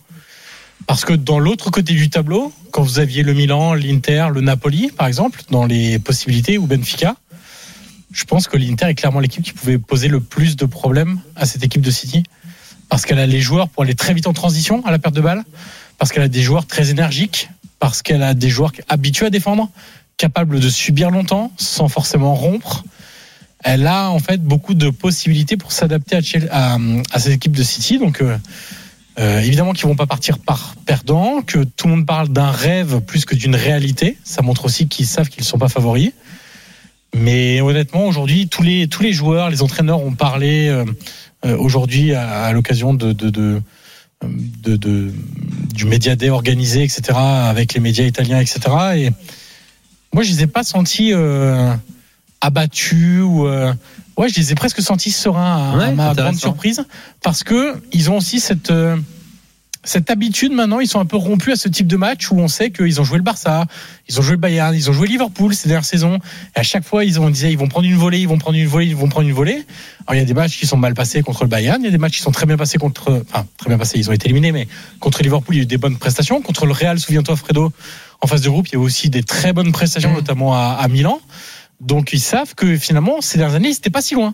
Parce 0.85 1.03
que 1.03 1.13
dans 1.13 1.39
l'autre 1.39 1.71
côté 1.71 1.93
du 1.93 2.09
tableau, 2.09 2.53
quand 2.71 2.83
vous 2.83 2.99
aviez 2.99 3.23
le 3.23 3.33
Milan, 3.33 3.73
l'Inter, 3.73 4.27
le 4.33 4.41
Napoli, 4.41 4.91
par 4.95 5.07
exemple, 5.07 5.41
dans 5.49 5.65
les 5.65 5.97
possibilités, 5.97 6.57
ou 6.57 6.67
Benfica, 6.67 7.15
je 8.11 8.23
pense 8.25 8.47
que 8.47 8.57
l'Inter 8.57 8.85
est 8.85 8.95
clairement 8.95 9.19
l'équipe 9.19 9.43
qui 9.43 9.53
pouvait 9.53 9.79
poser 9.79 10.07
le 10.07 10.19
plus 10.19 10.55
de 10.55 10.65
problèmes 10.65 11.19
à 11.35 11.45
cette 11.45 11.63
équipe 11.63 11.81
de 11.81 11.91
City. 11.91 12.23
Parce 12.89 13.05
qu'elle 13.05 13.19
a 13.19 13.25
les 13.25 13.41
joueurs 13.41 13.67
pour 13.69 13.83
aller 13.83 13.95
très 13.95 14.13
vite 14.13 14.27
en 14.27 14.33
transition 14.33 14.85
à 14.85 14.91
la 14.91 14.99
perte 14.99 15.15
de 15.15 15.21
balle, 15.21 15.43
parce 15.97 16.11
qu'elle 16.11 16.23
a 16.23 16.27
des 16.27 16.41
joueurs 16.41 16.65
très 16.65 16.89
énergiques, 16.89 17.49
parce 17.79 18.01
qu'elle 18.01 18.23
a 18.23 18.33
des 18.33 18.49
joueurs 18.49 18.71
habitués 18.87 19.27
à 19.27 19.29
défendre, 19.29 19.69
capables 20.17 20.59
de 20.59 20.69
subir 20.69 21.11
longtemps, 21.11 21.51
sans 21.57 21.87
forcément 21.87 22.33
rompre. 22.33 22.83
Elle 23.63 23.87
a 23.87 24.09
en 24.09 24.19
fait 24.19 24.41
beaucoup 24.41 24.73
de 24.73 24.89
possibilités 24.89 25.57
pour 25.57 25.71
s'adapter 25.71 26.15
à, 26.15 26.21
à, 26.51 26.77
à 27.11 27.19
cette 27.19 27.33
équipe 27.33 27.55
de 27.55 27.63
City. 27.63 27.97
Donc 27.97 28.21
euh, 28.21 28.37
euh, 29.19 29.39
évidemment 29.39 29.73
qu'ils 29.73 29.87
vont 29.87 29.95
pas 29.95 30.05
partir 30.05 30.37
par 30.37 30.75
perdant, 30.85 31.41
que 31.41 31.63
tout 31.63 31.87
le 31.87 31.95
monde 31.95 32.05
parle 32.05 32.29
d'un 32.29 32.51
rêve 32.51 32.99
plus 33.01 33.25
que 33.25 33.35
d'une 33.35 33.55
réalité. 33.55 34.17
Ça 34.23 34.41
montre 34.43 34.65
aussi 34.65 34.87
qu'ils 34.87 35.07
savent 35.07 35.29
qu'ils 35.29 35.41
ne 35.41 35.47
sont 35.47 35.57
pas 35.57 35.69
favoris. 35.69 36.11
Mais 37.15 37.61
honnêtement, 37.61 38.05
aujourd'hui, 38.05 38.47
tous 38.47 38.61
les 38.61 39.13
joueurs, 39.13 39.49
les 39.49 39.63
entraîneurs 39.63 40.01
ont 40.01 40.13
parlé 40.13 40.67
euh, 40.67 40.85
aujourd'hui 41.57 42.13
à, 42.13 42.51
l'occasion 42.51 42.93
de, 42.93 43.61
de, 44.23 44.75
de- 44.75 45.11
du 45.73 45.85
média 45.85 46.15
day 46.15 46.29
organisé, 46.29 46.83
etc., 46.83 47.01
avec 47.17 47.73
les 47.73 47.79
médias 47.79 48.03
italiens, 48.05 48.39
etc. 48.39 48.59
Et 48.95 49.09
moi, 50.13 50.23
je 50.23 50.31
les 50.31 50.43
ai 50.43 50.47
pas 50.47 50.63
sentis 50.63 51.13
euh, 51.13 51.71
abattus 52.41 53.21
ou 53.21 53.45
euh, 53.47 53.73
ouais, 54.17 54.29
je 54.29 54.35
les 54.39 54.51
ai 54.51 54.55
presque 54.55 54.81
sentis 54.81 55.11
sereins 55.11 55.71
à, 55.73 55.77
Ouais, 55.77 55.83
à 55.85 55.91
ma 55.91 56.13
grande 56.15 56.35
surprise 56.39 56.83
parce 57.21 57.43
que 57.43 57.75
ils 57.91 58.09
ont 58.09 58.17
aussi 58.17 58.39
cette 58.39 58.71
euh, 58.71 58.97
cette 59.87 60.09
habitude 60.09 60.51
maintenant, 60.51 60.79
ils 60.79 60.87
sont 60.87 60.99
un 60.99 61.05
peu 61.05 61.15
rompus 61.15 61.53
à 61.53 61.55
ce 61.55 61.69
type 61.69 61.87
de 61.87 61.95
match 61.95 62.29
où 62.29 62.37
on 62.37 62.47
sait 62.47 62.71
qu'ils 62.71 62.99
ont 62.99 63.03
joué 63.05 63.17
le 63.17 63.23
Barça, 63.23 63.65
ils 64.09 64.19
ont 64.19 64.21
joué 64.21 64.31
le 64.31 64.37
Bayern, 64.37 64.75
ils 64.75 64.89
ont 64.89 64.93
joué 64.93 65.07
Liverpool 65.07 65.55
ces 65.55 65.69
dernières 65.69 65.85
saisons. 65.85 66.19
Et 66.55 66.59
à 66.59 66.63
chaque 66.63 66.83
fois, 66.83 67.05
ils 67.05 67.19
ont 67.19 67.27
on 67.27 67.29
disait 67.29 67.51
ils 67.51 67.57
vont 67.57 67.67
prendre 67.67 67.87
une 67.87 67.95
volée, 67.95 68.19
ils 68.19 68.27
vont 68.27 68.37
prendre 68.37 68.57
une 68.57 68.67
volée, 68.67 68.85
ils 68.85 68.95
vont 68.95 69.09
prendre 69.09 69.27
une 69.27 69.33
volée. 69.33 69.65
Alors 70.05 70.15
il 70.15 70.17
y 70.17 70.21
a 70.21 70.25
des 70.25 70.33
matchs 70.33 70.57
qui 70.57 70.65
sont 70.65 70.77
mal 70.77 70.93
passés 70.93 71.21
contre 71.21 71.43
le 71.43 71.49
Bayern, 71.49 71.81
il 71.81 71.85
y 71.85 71.87
a 71.87 71.91
des 71.91 71.97
matchs 71.97 72.17
qui 72.17 72.21
sont 72.21 72.31
très 72.31 72.45
bien 72.45 72.57
passés 72.57 72.77
contre, 72.77 73.23
enfin 73.29 73.45
très 73.57 73.69
bien 73.69 73.77
passés, 73.77 73.97
ils 73.97 74.09
ont 74.09 74.13
été 74.13 74.25
éliminés, 74.25 74.51
mais 74.51 74.67
contre 74.99 75.23
Liverpool 75.23 75.55
il 75.55 75.57
y 75.57 75.61
a 75.61 75.63
eu 75.63 75.67
des 75.67 75.77
bonnes 75.77 75.97
prestations. 75.97 76.41
Contre 76.41 76.65
le 76.65 76.73
Real, 76.73 76.99
souviens-toi 76.99 77.35
Fredo, 77.35 77.71
en 78.21 78.27
face 78.27 78.41
de 78.41 78.49
groupe, 78.49 78.67
il 78.67 78.73
y 78.73 78.75
a 78.75 78.79
eu 78.79 78.83
aussi 78.83 79.09
des 79.09 79.23
très 79.23 79.53
bonnes 79.53 79.71
prestations, 79.71 80.13
notamment 80.13 80.53
à, 80.53 80.77
à 80.79 80.87
Milan. 80.87 81.19
Donc 81.79 82.11
ils 82.13 82.19
savent 82.19 82.55
que 82.55 82.77
finalement 82.77 83.21
ces 83.21 83.37
dernières 83.37 83.55
années, 83.55 83.69
ils 83.69 83.73
n'étaient 83.73 83.89
pas 83.89 84.01
si 84.01 84.15
loin. 84.15 84.33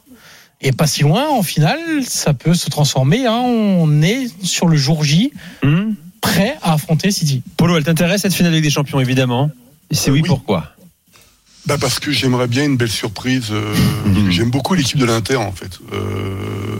Et 0.63 0.71
pas 0.71 0.87
si 0.87 1.03
loin, 1.03 1.27
en 1.29 1.43
finale, 1.43 1.79
ça 2.07 2.33
peut 2.33 2.53
se 2.53 2.69
transformer. 2.69 3.25
hein. 3.27 3.41
On 3.43 4.01
est 4.01 4.27
sur 4.43 4.67
le 4.67 4.77
jour 4.77 5.03
J, 5.03 5.31
Hum 5.63 5.95
prêt 6.21 6.55
à 6.61 6.73
affronter 6.73 7.11
City. 7.11 7.41
Polo, 7.57 7.75
elle 7.75 7.83
t'intéresse 7.83 8.21
cette 8.21 8.33
finale 8.33 8.53
de 8.53 8.55
Ligue 8.55 8.63
des 8.65 8.69
Champions, 8.71 9.01
évidemment? 9.01 9.51
Et 9.91 9.95
si 9.95 10.09
Euh, 10.09 10.13
oui, 10.13 10.21
oui. 10.21 10.27
pourquoi? 10.29 10.69
Bah 11.65 11.77
parce 11.79 11.99
que 11.99 12.11
j'aimerais 12.11 12.47
bien 12.47 12.63
une 12.63 12.77
belle 12.77 12.89
surprise. 12.91 13.47
euh, 13.51 13.75
Mhm. 14.05 14.31
J'aime 14.31 14.49
beaucoup 14.49 14.73
l'équipe 14.73 14.97
de 14.97 15.05
l'Inter 15.05 15.35
en 15.35 15.51
fait, 15.51 15.79
Euh, 15.91 15.99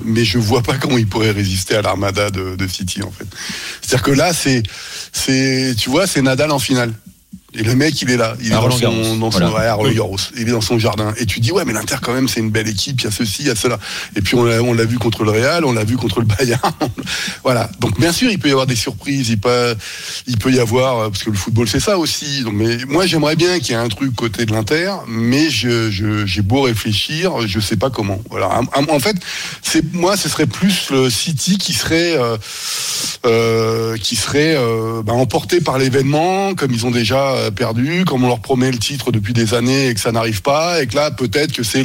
mais 0.06 0.24
je 0.24 0.38
vois 0.38 0.62
pas 0.64 0.76
comment 0.78 0.98
ils 0.98 1.08
pourraient 1.08 1.32
résister 1.32 1.76
à 1.76 1.82
l'armada 1.82 2.30
de, 2.32 2.56
de 2.56 2.68
City 2.68 3.02
en 3.04 3.12
fait. 3.12 3.26
C'est-à-dire 3.82 4.04
que 4.04 4.12
là, 4.12 4.32
c'est, 4.34 4.64
c'est, 5.12 5.76
tu 5.78 5.90
vois, 5.90 6.08
c'est 6.08 6.22
Nadal 6.22 6.52
en 6.52 6.60
finale. 6.60 6.94
Et 7.56 7.64
le 7.64 7.76
mec, 7.76 8.02
il 8.02 8.10
est 8.10 8.18
là, 8.18 8.36
il 8.42 8.48
est 8.48 8.50
dans 8.52 8.72
son, 8.72 9.18
dans 9.18 9.32
son 9.32 9.40
voilà. 9.50 9.74
à 9.74 9.78
il 10.36 10.48
est 10.48 10.52
dans 10.52 10.62
son 10.62 10.80
jardin. 10.80 11.14
Et 11.18 11.26
tu 11.26 11.40
dis 11.40 11.52
ouais, 11.52 11.64
mais 11.66 11.74
l'Inter 11.74 11.98
quand 12.02 12.14
même, 12.14 12.28
c'est 12.28 12.40
une 12.40 12.50
belle 12.50 12.68
équipe. 12.68 13.02
Il 13.02 13.04
y 13.06 13.08
a 13.08 13.12
ceci, 13.12 13.44
il 13.44 13.48
y 13.48 13.52
a 13.52 13.56
cela. 13.56 13.80
Et 14.16 14.22
puis 14.22 14.36
on 14.36 14.44
l'a, 14.44 14.62
on 14.64 14.74
l'a 14.74 14.86
vu 14.86 14.98
contre 14.98 15.24
le 15.24 15.32
Real, 15.32 15.64
on 15.66 15.74
l'a 15.74 15.84
vu 15.84 15.96
contre 15.98 16.20
le 16.20 16.26
Bayern. 16.26 16.60
voilà. 17.44 17.70
Donc 17.80 18.00
bien 18.00 18.12
sûr, 18.12 18.32
il 18.32 18.40
peut 18.40 18.48
y 18.48 18.52
avoir 18.52 18.66
des 18.68 18.76
surprises. 18.76 19.30
Il 19.30 19.40
peut, 19.40 19.76
il 20.28 20.38
peut 20.38 20.52
y 20.52 20.60
avoir 20.60 20.98
euh, 21.00 21.10
parce 21.10 21.24
que 21.24 21.30
le 21.30 21.36
football 21.36 21.68
c'est 21.68 21.80
ça 21.80 21.98
aussi. 21.98 22.44
Donc, 22.44 22.54
mais 22.56 22.78
moi, 22.88 23.06
j'aimerais 23.06 23.36
bien 23.36 23.60
qu'il 23.60 23.70
y 23.70 23.74
ait 23.74 23.82
un 23.82 23.88
truc 23.90 24.16
côté 24.16 24.46
de 24.46 24.52
l'Inter, 24.52 24.92
mais 25.08 25.50
je, 25.50 25.92
je- 25.92 26.26
j'ai 26.26 26.42
beau 26.42 26.62
réfléchir, 26.62 27.48
je 27.48 27.60
sais 27.60 27.78
pas 27.78 27.90
comment. 27.90 28.20
Voilà. 28.30 28.62
En- 28.76 29.00
fait, 29.00 29.18
c'est 29.62 29.94
moi, 29.94 30.16
ce 30.18 30.30
serait 30.30 30.46
plus 30.48 30.90
le 30.92 31.10
City 31.10 31.58
qui 31.58 31.74
serait 31.74 32.16
euh, 32.18 32.38
euh, 33.26 33.98
qui 33.98 34.16
serait 34.16 34.56
euh, 34.56 35.02
bah, 35.04 35.14
emporté 35.14 35.62
par 35.62 35.78
l'événement, 35.78 36.56
comme 36.56 36.72
ils 36.72 36.86
ont 36.86 36.92
déjà 36.92 37.43
perdu, 37.52 38.06
comme 38.06 38.24
on 38.24 38.28
leur 38.28 38.40
promet 38.40 38.72
le 38.72 38.78
titre 38.78 39.12
depuis 39.12 39.34
des 39.34 39.54
années 39.54 39.88
et 39.90 39.94
que 39.94 40.00
ça 40.00 40.12
n'arrive 40.12 40.42
pas, 40.42 40.82
et 40.82 40.88
que 40.88 40.96
là 40.96 41.12
peut-être 41.12 41.52
que 41.52 41.64
c'est 41.64 41.84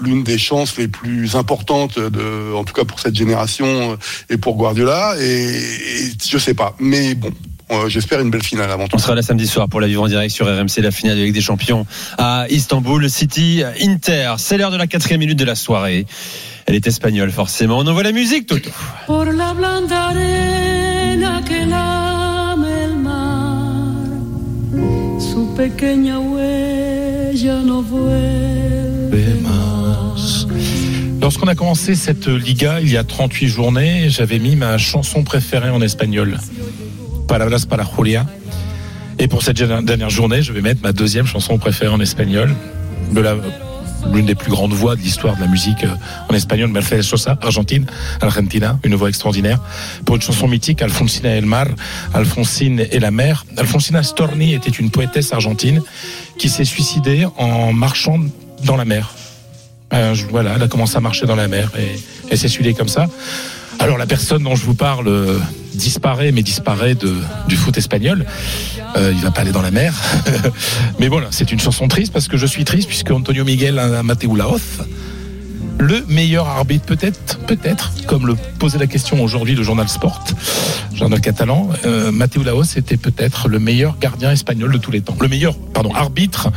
l'une 0.00 0.24
des 0.24 0.38
chances 0.38 0.76
les 0.76 0.88
plus 0.88 1.36
importantes 1.36 1.98
de, 1.98 2.54
en 2.54 2.64
tout 2.64 2.74
cas 2.74 2.84
pour 2.84 3.00
cette 3.00 3.14
génération 3.16 3.92
euh, 3.92 3.96
et 4.30 4.36
pour 4.38 4.56
Guardiola. 4.56 5.14
Et, 5.20 5.24
et 5.24 6.12
je 6.28 6.38
sais 6.38 6.54
pas, 6.54 6.74
mais 6.80 7.14
bon. 7.14 7.30
euh, 7.70 7.88
J'espère 7.88 8.20
une 8.20 8.30
belle 8.30 8.42
finale 8.42 8.70
avant 8.70 8.88
tout. 8.88 8.96
On 8.96 8.98
sera 8.98 9.14
là 9.14 9.22
samedi 9.22 9.46
soir 9.46 9.68
pour 9.68 9.80
la 9.80 9.86
vivre 9.86 10.02
en 10.02 10.08
direct 10.08 10.34
sur 10.34 10.46
RMC, 10.46 10.80
la 10.82 10.90
finale 10.90 11.16
de 11.18 11.22
Ligue 11.24 11.34
des 11.34 11.40
Champions 11.40 11.86
à 12.18 12.46
Istanbul, 12.50 13.08
City, 13.10 13.62
Inter. 13.82 14.34
C'est 14.38 14.56
l'heure 14.58 14.70
de 14.70 14.76
la 14.76 14.86
quatrième 14.86 15.20
minute 15.20 15.38
de 15.38 15.44
la 15.44 15.54
soirée. 15.54 16.06
Elle 16.66 16.74
est 16.74 16.86
espagnole, 16.86 17.30
forcément. 17.30 17.78
On 17.78 17.86
envoie 17.86 18.02
la 18.02 18.12
musique, 18.12 18.46
Toto. 18.46 18.68
por 19.06 19.24
la 19.24 19.54
más. 29.42 30.46
Lorsqu'on 31.20 31.48
a 31.48 31.54
commencé 31.54 31.94
cette 31.94 32.26
Liga 32.26 32.80
il 32.80 32.90
y 32.90 32.96
a 32.96 33.04
38 33.04 33.48
journées, 33.48 34.08
j'avais 34.08 34.38
mis 34.38 34.56
ma 34.56 34.78
chanson 34.78 35.24
préférée 35.24 35.70
en 35.70 35.82
espagnol. 35.82 36.38
Palabras 37.26 37.66
para 37.68 37.84
Julia. 37.84 38.26
Et 39.18 39.28
pour 39.28 39.42
cette 39.42 39.56
dernière 39.56 40.10
journée, 40.10 40.42
je 40.42 40.52
vais 40.52 40.62
mettre 40.62 40.80
ma 40.82 40.92
deuxième 40.92 41.26
chanson 41.26 41.58
préférée 41.58 41.92
en 41.92 42.00
espagnol. 42.00 42.54
L'une 44.12 44.26
des 44.26 44.34
plus 44.34 44.50
grandes 44.50 44.72
voix 44.72 44.96
de 44.96 45.00
l'histoire 45.00 45.36
de 45.36 45.40
la 45.40 45.46
musique 45.46 45.84
euh, 45.84 45.94
en 46.28 46.34
espagnol, 46.34 46.70
Mercedes 46.70 47.02
Sosa, 47.02 47.38
Argentine, 47.42 47.86
Argentina, 48.20 48.78
une 48.84 48.94
voix 48.94 49.08
extraordinaire. 49.08 49.60
Pour 50.04 50.16
une 50.16 50.22
chanson 50.22 50.48
mythique, 50.48 50.82
Alfonsina 50.82 51.30
el 51.30 51.46
Mar, 51.46 51.66
Alfonsine 52.14 52.86
et 52.90 52.98
la 53.00 53.10
mer. 53.10 53.44
Alfonsina 53.56 54.02
Storni 54.02 54.54
était 54.54 54.70
une 54.70 54.90
poétesse 54.90 55.32
argentine 55.32 55.82
qui 56.38 56.48
s'est 56.48 56.64
suicidée 56.64 57.26
en 57.36 57.72
marchant 57.72 58.18
dans 58.64 58.76
la 58.76 58.84
mer. 58.84 59.17
Euh, 59.92 60.14
voilà, 60.30 60.52
elle 60.56 60.62
a 60.62 60.68
commencé 60.68 60.96
à 60.96 61.00
marcher 61.00 61.26
dans 61.26 61.36
la 61.36 61.48
mer 61.48 61.70
et 62.30 62.36
s'est 62.36 62.48
suicidée 62.48 62.74
comme 62.74 62.88
ça. 62.88 63.06
Alors 63.78 63.96
la 63.96 64.06
personne 64.06 64.42
dont 64.42 64.56
je 64.56 64.64
vous 64.64 64.74
parle 64.74 65.08
euh, 65.08 65.38
disparaît, 65.74 66.32
mais 66.32 66.42
disparaît 66.42 66.94
du 66.94 67.56
foot 67.56 67.76
espagnol. 67.78 68.26
Euh, 68.96 69.12
il 69.14 69.20
va 69.20 69.30
pas 69.30 69.42
aller 69.42 69.52
dans 69.52 69.62
la 69.62 69.70
mer. 69.70 69.94
mais 70.98 71.08
voilà, 71.08 71.28
c'est 71.30 71.52
une 71.52 71.60
chanson 71.60 71.86
triste 71.88 72.12
parce 72.12 72.28
que 72.28 72.36
je 72.36 72.46
suis 72.46 72.64
triste 72.64 72.88
puisque 72.88 73.10
Antonio 73.10 73.44
Miguel 73.44 73.80
Mateu 74.02 74.28
Laoz, 74.34 74.60
le 75.78 76.04
meilleur 76.08 76.48
arbitre 76.48 76.86
peut-être, 76.86 77.38
peut-être, 77.46 77.92
comme 78.06 78.26
le 78.26 78.34
posait 78.58 78.78
la 78.78 78.88
question 78.88 79.22
aujourd'hui 79.22 79.54
le 79.54 79.62
journal 79.62 79.88
Sport, 79.88 80.24
journal 80.92 81.20
catalan, 81.20 81.70
euh, 81.84 82.10
Mateu 82.10 82.42
était 82.76 82.96
peut-être 82.96 83.48
le 83.48 83.60
meilleur 83.60 83.96
gardien 83.98 84.32
espagnol 84.32 84.72
de 84.72 84.78
tous 84.78 84.90
les 84.90 85.02
temps. 85.02 85.16
Le 85.20 85.28
meilleur, 85.28 85.56
pardon, 85.56 85.94
arbitre 85.94 86.50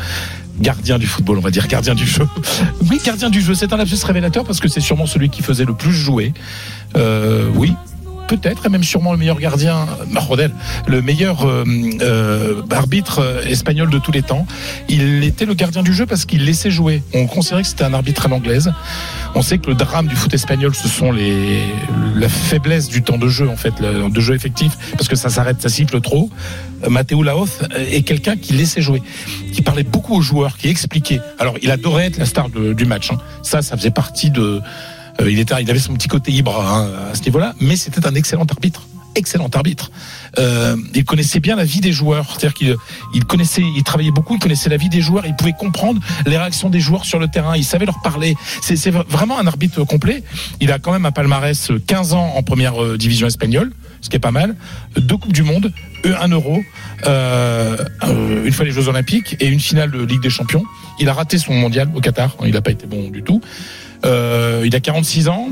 gardien 0.60 1.00
du 1.00 1.08
football, 1.08 1.38
on 1.38 1.42
va 1.42 1.52
dire 1.52 1.68
gardien 1.68 1.96
du 1.96 2.06
jeu. 2.06 2.28
Oui, 2.90 3.00
gardien 3.04 3.30
du 3.30 3.42
jeu, 3.42 3.54
c'est 3.54 3.72
un 3.74 3.78
lapsus 3.78 4.04
révélateur 4.04 4.44
parce 4.44 4.60
que 4.60 4.68
c'est 4.68 4.82
sûrement 4.82 5.06
celui 5.06 5.30
qui 5.30 5.42
faisait 5.42 5.66
le 5.66 5.74
plus 5.74 5.94
jouer. 5.94 6.34
Euh, 6.96 7.50
oui, 7.56 7.74
peut-être, 8.32 8.66
et 8.66 8.70
même 8.70 8.84
sûrement 8.84 9.12
le 9.12 9.18
meilleur 9.18 9.40
gardien, 9.40 9.88
Marodel, 10.10 10.52
le 10.88 11.02
meilleur 11.02 11.46
euh, 11.46 11.66
euh, 12.02 12.62
arbitre 12.72 13.20
euh, 13.20 13.44
espagnol 13.44 13.90
de 13.90 14.00
tous 14.00 14.14
les 14.14 14.22
temps. 14.22 14.48
Il 14.88 15.26
était 15.26 15.46
le 15.46 15.54
gardien 15.54 15.84
du 15.84 15.94
jeu 15.94 16.06
parce 16.06 16.24
qu'il 16.24 16.46
laissait 16.46 16.72
jouer. 16.72 17.04
On 17.14 17.28
considérait 17.28 17.64
que 17.64 17.68
c'était 17.68 17.84
un 17.84 17.94
arbitre 17.94 18.28
à 18.28 18.30
l'anglaise. 18.30 18.72
On 19.36 19.42
sait 19.42 19.58
que 19.58 19.68
le 19.68 19.76
drame 19.76 20.08
du 20.08 20.16
foot 20.16 20.34
espagnol, 20.34 20.74
ce 20.74 20.88
sont 20.88 21.12
les 21.12 21.60
la 22.16 22.30
faiblesse 22.30 22.88
du 22.88 23.02
temps 23.02 23.18
de 23.18 23.28
jeu 23.28 23.50
en 23.50 23.58
fait, 23.58 23.74
le, 23.82 24.10
de 24.10 24.22
jeu 24.22 24.34
effectif, 24.34 24.72
parce 24.94 25.10
que 25.10 25.18
ça 25.18 25.30
s'arrête, 25.30 25.62
ça 25.62 25.70
siffle 25.70 26.00
trop. 26.00 26.30
Euh, 26.86 26.90
Matteo 26.90 27.24
Laoz 27.24 27.60
est 27.76 28.04
quelqu'un 28.04 28.38
qui 28.38 28.54
laissait 28.54 28.82
jouer, 28.82 29.02
qui 29.52 29.62
parlait 29.62 29.84
beaucoup 29.84 30.16
aux 30.16 30.22
joueurs, 30.22 30.58
qui 30.58 30.70
expliquait. 30.70 31.20
Alors, 31.38 31.56
il 31.62 31.70
adorait 31.70 32.06
être 32.06 32.18
la 32.18 32.26
star 32.26 32.48
du 32.50 32.86
match. 32.86 33.12
hein. 33.12 33.18
Ça, 33.44 33.62
ça 33.62 33.76
faisait 33.76 33.92
partie 33.92 34.32
de. 34.32 34.62
Euh, 35.20 35.32
il 35.32 35.40
était, 35.40 35.56
il 35.62 35.70
avait 35.70 35.80
son 35.80 35.94
petit 35.94 36.08
côté 36.08 36.32
libre 36.32 36.60
hein, 36.60 36.90
à 37.12 37.16
ce 37.16 37.24
niveau-là, 37.24 37.54
mais 37.60 37.76
c'était 37.76 38.06
un 38.06 38.16
excellent 38.16 38.46
arbitre. 38.46 38.88
Excellent 39.14 39.50
arbitre. 39.54 39.92
Euh, 40.40 40.78
il 40.94 41.04
connaissait 41.04 41.42
bien 41.42 41.58
la 41.58 41.66
vie 41.66 41.82
des 41.82 41.92
joueurs, 41.92 42.28
c'est-à-dire 42.30 42.54
qu'il 42.54 42.78
il 43.14 43.26
connaissait, 43.26 43.62
il 43.62 43.84
travaillait 43.84 44.12
beaucoup, 44.12 44.36
il 44.36 44.40
connaissait 44.40 44.70
la 44.70 44.78
vie 44.78 44.88
des 44.88 45.02
joueurs, 45.02 45.26
il 45.26 45.36
pouvait 45.36 45.52
comprendre 45.52 46.00
les 46.26 46.38
réactions 46.38 46.70
des 46.70 46.80
joueurs 46.80 47.04
sur 47.04 47.20
le 47.20 47.28
terrain, 47.28 47.58
il 47.58 47.66
savait 47.66 47.86
leur 47.86 48.02
parler. 48.02 48.36
C'est 48.62 48.90
vraiment 48.90 49.38
un 49.38 49.48
arbitre 49.48 49.84
complet. 49.84 50.24
Il 50.62 50.72
a 50.72 50.80
quand 50.80 50.94
même 50.94 51.06
un 51.06 51.12
palmarès 51.12 51.72
15 51.86 52.14
ans 52.14 52.34
en 52.36 52.44
première 52.44 52.82
euh, 52.82 52.98
division 52.98 53.28
espagnole, 53.28 53.74
ce 54.02 54.10
qui 54.10 54.16
est 54.16 54.20
pas 54.20 54.32
mal. 54.32 54.56
Deux 54.96 55.18
coupes 55.18 55.34
du 55.34 55.44
monde, 55.44 55.74
euh, 56.06 56.16
un 56.20 56.30
euro, 56.30 56.62
euh, 57.06 57.78
euh, 58.04 58.46
une 58.46 58.52
fois 58.52 58.66
les 58.66 58.72
Jeux 58.72 58.88
Olympiques 58.88 59.38
et 59.40 59.48
une 59.48 59.60
finale 59.60 59.92
de 59.92 60.04
Ligue 60.04 60.22
des 60.22 60.30
Champions. 60.30 60.64
Il 61.00 61.10
a 61.10 61.14
raté 61.14 61.38
son 61.38 61.54
mondial 61.54 61.90
au 61.96 62.02
Qatar, 62.02 62.36
il 62.44 62.54
n'a 62.54 62.62
pas 62.62 62.72
été 62.72 62.88
bon 62.88 63.10
du 63.10 63.24
tout. 63.24 63.42
Euh, 64.06 64.64
il 64.66 64.76
a 64.76 64.80
46 64.80 65.28
ans. 65.28 65.50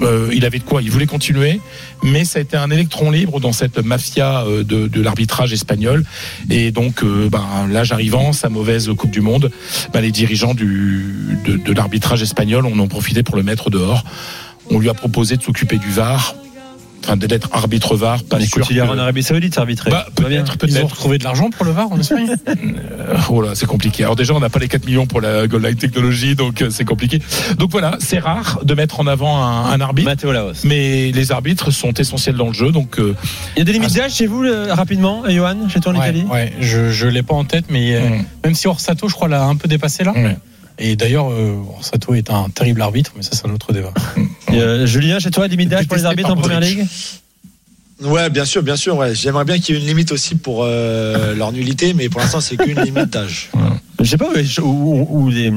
Euh, 0.00 0.30
il 0.32 0.44
avait 0.44 0.60
de 0.60 0.64
quoi, 0.64 0.80
il 0.80 0.92
voulait 0.92 1.06
continuer, 1.06 1.60
mais 2.04 2.24
ça 2.24 2.38
a 2.38 2.42
été 2.42 2.56
un 2.56 2.70
électron 2.70 3.10
libre 3.10 3.40
dans 3.40 3.50
cette 3.50 3.78
mafia 3.78 4.44
euh, 4.44 4.62
de, 4.62 5.02
l'arbitrage 5.02 5.52
espagnol. 5.52 6.04
Et 6.50 6.70
donc, 6.70 7.04
ben, 7.04 7.66
l'âge 7.68 7.90
arrivant, 7.90 8.32
sa 8.32 8.48
mauvaise 8.48 8.88
Coupe 8.96 9.10
du 9.10 9.20
Monde, 9.20 9.50
ben, 9.92 10.00
les 10.00 10.12
dirigeants 10.12 10.54
de 10.54 11.72
l'arbitrage 11.72 12.22
espagnol 12.22 12.64
en 12.64 12.78
ont 12.78 12.86
profité 12.86 13.24
pour 13.24 13.34
le 13.34 13.42
mettre 13.42 13.70
dehors. 13.70 14.04
On 14.70 14.78
lui 14.78 14.88
a 14.88 14.94
proposé 14.94 15.36
de 15.36 15.42
s'occuper 15.42 15.78
du 15.78 15.90
VAR, 15.90 16.36
enfin 17.04 17.16
d'être 17.16 17.48
arbitre 17.52 17.96
VAR, 17.96 18.22
pas 18.24 18.38
sûr. 18.40 18.46
Écoute, 18.58 18.66
il 18.70 18.78
est 18.78 18.80
que- 18.80 18.86
en 18.86 18.98
Arabie 18.98 19.22
Saoudite, 19.22 19.56
arbitré. 19.58 19.90
Bah, 19.90 20.06
bien. 20.16 20.42
peut-être, 20.44 20.66
Ils 20.68 20.76
ont 20.78 20.80
peut-être. 20.80 20.90
retrouvé 20.90 21.18
de 21.18 21.24
l'argent 21.24 21.50
pour 21.50 21.64
le 21.64 21.72
VAR 21.72 21.90
en 21.90 21.98
Espagne 21.98 22.34
Euh, 22.48 23.16
Oh 23.30 23.40
là, 23.40 23.50
c'est 23.54 23.66
compliqué. 23.66 24.02
Alors 24.04 24.16
déjà, 24.16 24.34
on 24.34 24.40
n'a 24.40 24.50
pas 24.50 24.58
les 24.58 24.68
4 24.68 24.84
millions 24.86 25.06
pour 25.06 25.20
la 25.20 25.46
Gold 25.46 25.64
Line 25.64 25.76
Technology, 25.76 26.34
donc 26.34 26.60
euh, 26.62 26.70
c'est 26.70 26.84
compliqué. 26.84 27.20
Donc 27.58 27.70
voilà, 27.70 27.96
c'est 28.00 28.18
rare 28.18 28.60
de 28.64 28.74
mettre 28.74 29.00
en 29.00 29.06
avant 29.06 29.42
un, 29.42 29.66
un 29.70 29.80
arbitre. 29.80 30.08
Matteo 30.08 30.32
Laos. 30.32 30.64
Mais 30.64 31.10
les 31.12 31.32
arbitres 31.32 31.70
sont 31.70 31.92
essentiels 31.94 32.36
dans 32.36 32.48
le 32.48 32.52
jeu, 32.52 32.70
donc 32.72 32.98
euh, 32.98 33.14
Il 33.56 33.60
y 33.60 33.62
a 33.62 33.64
des 33.64 33.72
limites 33.72 33.94
d'âge 33.94 34.14
chez 34.14 34.26
vous, 34.26 34.44
euh, 34.44 34.74
rapidement, 34.74 35.22
Johan, 35.28 35.68
chez 35.68 35.80
toi 35.80 35.92
en 35.92 35.96
Ouais, 35.98 36.08
Italie? 36.10 36.24
ouais, 36.30 36.52
je 36.60 36.90
je 36.90 37.06
l'ai 37.06 37.22
pas 37.22 37.34
en 37.34 37.44
tête, 37.44 37.66
mais 37.70 37.94
euh, 37.94 38.00
Mm. 38.08 38.24
même 38.44 38.54
si 38.54 38.66
Orsato, 38.68 39.08
je 39.08 39.14
crois, 39.14 39.28
l'a 39.28 39.44
un 39.44 39.56
peu 39.56 39.68
dépassé 39.68 40.04
là. 40.04 40.12
Et 40.78 40.96
d'ailleurs, 40.96 41.30
euh, 41.32 41.56
Orsato 41.76 42.14
est 42.14 42.30
un 42.30 42.48
terrible 42.50 42.82
arbitre, 42.82 43.12
mais 43.16 43.22
ça, 43.22 43.30
c'est 43.32 43.46
un 43.46 43.50
autre 43.52 43.72
débat. 43.72 43.92
Et, 44.52 44.60
euh, 44.60 44.86
Julien, 44.86 45.18
chez 45.18 45.30
toi, 45.30 45.46
limite 45.48 45.68
d'âge 45.68 45.86
pour 45.88 45.96
les 45.96 46.04
arbitres 46.04 46.30
en 46.30 46.36
première 46.36 46.60
ligue? 46.60 46.86
Ouais, 48.02 48.30
bien 48.30 48.44
sûr, 48.44 48.62
bien 48.62 48.76
sûr. 48.76 48.96
Ouais. 48.96 49.12
J'aimerais 49.14 49.44
bien 49.44 49.58
qu'il 49.58 49.74
y 49.74 49.78
ait 49.78 49.80
une 49.80 49.88
limite 49.88 50.12
aussi 50.12 50.36
pour 50.36 50.60
euh, 50.62 51.34
leur 51.36 51.50
nullité, 51.52 51.94
mais 51.94 52.08
pour 52.08 52.20
l'instant, 52.20 52.40
c'est 52.40 52.56
qu'une 52.56 52.80
limite 52.80 53.10
d'âge. 53.10 53.50
Je 54.00 54.04
sais 54.04 54.16
pas 54.16 54.28
où, 54.62 54.62
où- 54.62 55.06
où 55.24 55.28
les- 55.30 55.52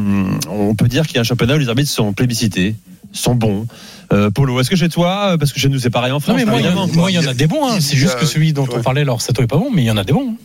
on 0.49 0.73
peut 0.73 0.87
dire 0.87 1.05
qu'il 1.05 1.15
y 1.15 1.17
a 1.19 1.21
un 1.21 1.23
championnat 1.23 1.55
où 1.55 1.59
les 1.59 1.69
arbitres 1.69 1.91
sont 1.91 2.11
plébiscités, 2.13 2.73
sont 3.13 3.35
bons. 3.35 3.67
Euh, 4.11 4.31
Polo, 4.31 4.59
est-ce 4.59 4.71
que 4.71 4.75
chez 4.75 4.89
toi, 4.89 5.35
parce 5.39 5.53
que 5.53 5.59
chez 5.59 5.69
nous 5.69 5.77
c'est 5.77 5.91
pareil 5.91 6.11
en 6.11 6.15
Non, 6.15 6.19
France, 6.19 6.35
mais 6.35 6.45
moi, 6.45 6.59
il 6.59 6.65
y, 6.65 7.19
en- 7.19 7.21
y 7.21 7.27
a 7.27 7.33
des 7.35 7.45
bons. 7.45 7.67
hein. 7.67 7.77
C'est 7.79 7.95
juste 7.95 8.17
que 8.17 8.25
celui 8.25 8.51
dont 8.53 8.67
on 8.75 8.81
parlait, 8.81 9.01
alors 9.01 9.15
Orsato 9.15 9.43
est 9.43 9.47
pas 9.47 9.57
bon, 9.57 9.69
mais 9.71 9.83
il 9.83 9.85
y 9.85 9.91
en 9.91 9.97
a 9.97 10.03
des 10.03 10.13
bons. 10.13 10.31
hein. 10.31 10.35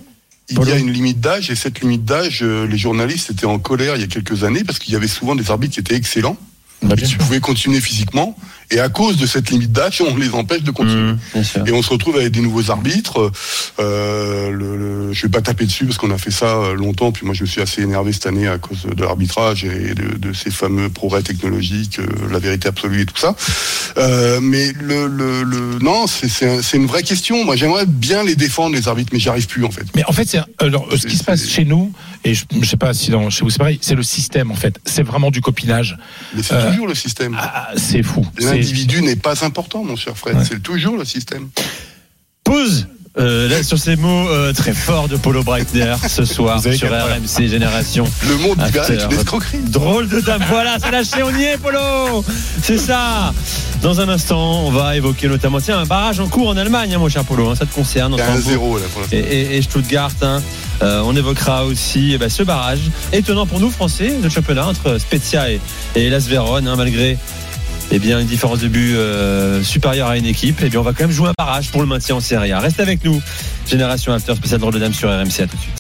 Il 0.49 0.69
y 0.69 0.73
a 0.73 0.77
une 0.77 0.93
limite 0.93 1.21
d'âge 1.21 1.51
et 1.51 1.57
cette 1.57 1.81
limite 1.81 2.05
d'âge, 2.05 2.41
euh, 2.43 2.67
les 2.67 2.79
journalistes 2.79 3.31
étaient 3.31 3.47
en 3.47 3.59
colère 3.59 3.97
il 3.97 4.01
y 4.01 4.05
a 4.05 4.07
quelques 4.07 4.45
années 4.45 4.63
parce 4.63 4.79
qu'il 4.79 4.93
y 4.93 4.97
avait 4.97 5.09
souvent 5.09 5.35
des 5.35 5.51
arbitres 5.51 5.75
qui 5.75 5.81
étaient 5.81 5.97
excellents, 5.97 6.37
bah, 6.83 6.95
qui 6.97 7.17
pouvaient 7.17 7.41
continuer 7.41 7.81
physiquement 7.81 8.37
et 8.71 8.81
à 8.81 8.89
cause 8.89 9.17
de 9.17 9.27
cette 9.27 9.51
limite 9.51 9.73
d'âge, 9.73 10.01
on 10.01 10.17
les 10.17 10.31
empêche 10.35 10.63
de 10.63 10.71
continuer. 10.71 11.13
Mmh. 11.35 11.41
Et 11.67 11.73
on 11.73 11.83
se 11.83 11.91
retrouve 11.91 12.17
avec 12.17 12.33
des 12.33 12.41
nouveaux 12.41 12.71
arbitres. 12.71 13.31
Euh, 13.79 14.51
le, 14.51 14.77
le- 14.77 15.13
je 15.13 15.23
vais 15.23 15.29
pas 15.29 15.41
taper 15.41 15.67
dessus 15.67 15.85
parce 15.87 15.99
qu'on 15.99 16.11
a 16.11 16.19
fait 16.19 16.31
ça 16.31 16.57
euh, 16.57 16.75
longtemps. 16.75 17.13
Puis 17.13 17.25
moi, 17.25 17.35
je 17.35 17.43
me 17.43 17.47
suis 17.47 17.61
assez 17.61 17.83
énervé 17.83 18.13
cette 18.13 18.27
année 18.27 18.49
à 18.49 18.59
cause 18.59 18.83
de 18.85 19.03
l'arbitrage 19.05 19.65
et 19.65 19.95
de, 19.95 20.17
de 20.19 20.33
ces 20.33 20.51
fameux 20.51 20.89
progrès 20.89 21.23
technologiques, 21.23 21.99
euh, 22.01 22.07
la 22.31 22.39
vérité 22.39 22.69
absolue 22.69 23.03
et 23.03 23.07
tout 23.07 23.17
ça. 23.17 23.35
Euh, 23.99 24.41
mais 24.43 24.73
le, 24.81 25.07
le, 25.07 25.43
le- 25.43 25.79
non, 25.81 26.07
c'est 26.07 26.29
c'est 26.29 26.49
un- 26.59 26.63
c'est 26.63 26.77
une 26.77 26.87
vraie 26.87 27.03
question. 27.03 27.45
Moi, 27.45 27.57
j'aimerais 27.57 27.87
bien 27.87 28.23
les 28.25 28.35
défendre 28.37 28.75
les 28.75 28.89
arbitres, 28.89 29.11
mais 29.13 29.19
j'y 29.19 29.29
arrive 29.29 29.47
plus 29.47 29.65
en 29.65 29.71
fait. 29.71 29.85
Mais 29.95 30.05
en 30.07 30.13
fait, 30.13 30.37
alors 30.59 30.89
ce 30.97 31.07
qui 31.07 31.17
se 31.17 31.25
passe 31.25 31.47
chez 31.49 31.65
nous, 31.65 31.93
et 32.25 32.35
je, 32.35 32.45
je 32.61 32.67
sais 32.69 32.77
pas 32.77 32.93
si 32.95 33.11
dans, 33.11 33.31
chez 33.31 33.43
vous 33.45 33.51
c'est 33.51 33.59
pareil, 33.59 33.79
c'est 33.81 33.95
le 33.95 34.03
système 34.03 34.51
en 34.51 34.55
fait. 34.57 34.79
C'est 34.85 35.03
vraiment 35.03 35.31
du 35.31 35.41
copinage. 35.41 35.97
Mais 36.35 36.43
c'est 36.43 36.55
Euh, 36.55 36.71
toujours 36.71 36.89
le 36.89 36.95
système. 36.95 37.37
Ah, 37.39 37.69
c'est 37.77 38.03
fou. 38.03 38.27
C'est- 38.39 38.56
L'individu 38.57 39.03
n'est 39.03 39.17
pas 39.17 39.45
important, 39.45 39.85
mon 39.85 39.97
cher 39.97 40.17
Fred. 40.17 40.37
Ouais. 40.37 40.45
C'est 40.49 40.63
toujours 40.63 40.97
le 40.97 41.05
système. 41.05 41.49
Pause 42.45 42.87
euh, 43.19 43.49
là, 43.49 43.63
sur 43.63 43.79
ces 43.79 43.97
mots 43.97 44.29
euh, 44.29 44.53
très 44.53 44.75
forts 44.75 45.09
de 45.09 45.17
Polo 45.17 45.43
Breitner 45.43 45.95
ce 46.07 46.25
soir 46.27 46.61
sur 46.61 46.91
RMC 46.91 47.49
Génération. 47.49 48.05
Le 48.29 48.37
monde 48.37 48.59
du 48.59 48.71
verre 48.71 48.91
est 48.91 49.05
une 49.05 49.13
escroquerie. 49.13 49.59
Drôle 49.69 50.07
de 50.09 50.21
dame, 50.21 50.43
voilà, 50.51 50.77
c'est 50.79 50.91
lâché, 50.91 51.23
on 51.23 51.35
y 51.35 51.45
est, 51.45 51.57
Polo 51.57 52.23
C'est 52.63 52.77
ça 52.77 53.33
Dans 53.81 54.01
un 54.03 54.11
instant, 54.11 54.67
on 54.67 54.71
va 54.71 54.97
évoquer 54.97 55.29
notamment, 55.29 55.63
tiens, 55.63 55.79
un 55.79 55.87
barrage 55.87 56.21
en 56.21 56.29
cours 56.29 56.49
en 56.51 56.59
Allemagne, 56.59 56.95
hein, 56.95 56.99
mon 56.99 57.09
cher 57.09 57.25
Polo, 57.25 57.49
hein, 57.49 57.55
ça 57.57 57.65
te 57.65 57.75
concerne. 57.75 58.13
Il 58.13 58.19
y 58.19 58.21
a 58.21 58.31
un 58.33 58.37
zéro 58.39 58.77
là 58.79 58.85
pour 58.93 59.03
et, 59.11 59.17
et- 59.19 59.57
et 59.57 59.63
Stuttgart. 59.63 60.11
hein. 60.21 60.43
Euh, 60.83 61.01
on 61.07 61.17
évoquera 61.17 61.65
aussi 61.65 62.11
eh 62.13 62.19
ben, 62.19 62.29
ce 62.29 62.43
barrage 62.43 62.81
étonnant 63.15 63.47
pour 63.47 63.61
nous 63.61 63.71
Français 63.71 64.13
de 64.23 64.29
championnat 64.29 64.67
entre 64.67 64.99
Spezia 64.99 65.51
et, 65.51 65.59
et 65.95 66.11
Las 66.11 66.27
Vérone, 66.27 66.69
hein, 66.69 66.77
malgré 66.77 67.17
eh 67.91 67.99
bien 67.99 68.21
une 68.21 68.27
différence 68.27 68.61
de 68.61 68.69
but 68.69 68.95
euh, 68.95 69.63
supérieure 69.63 70.09
à 70.09 70.17
une 70.17 70.27
équipe. 70.27 70.63
Et 70.63 70.69
bien 70.69 70.81
on 70.81 70.83
va 70.83 70.93
quand 70.93 71.05
même 71.05 71.11
jouer 71.11 71.29
un 71.29 71.35
barrage 71.37 71.71
pour 71.71 71.81
le 71.81 71.87
maintien 71.87 72.17
en 72.17 72.21
Serie. 72.21 72.53
Reste 72.55 72.81
avec 72.81 73.05
nous. 73.05 73.21
Génération 73.67 74.13
After, 74.13 74.35
spécial 74.35 74.61
drôle 74.61 74.75
de 74.75 74.79
dame 74.79 74.95
sur 74.95 75.09
RMC. 75.09 75.41
À 75.41 75.47
tout 75.47 75.57
de 75.57 75.63
suite. 75.63 75.75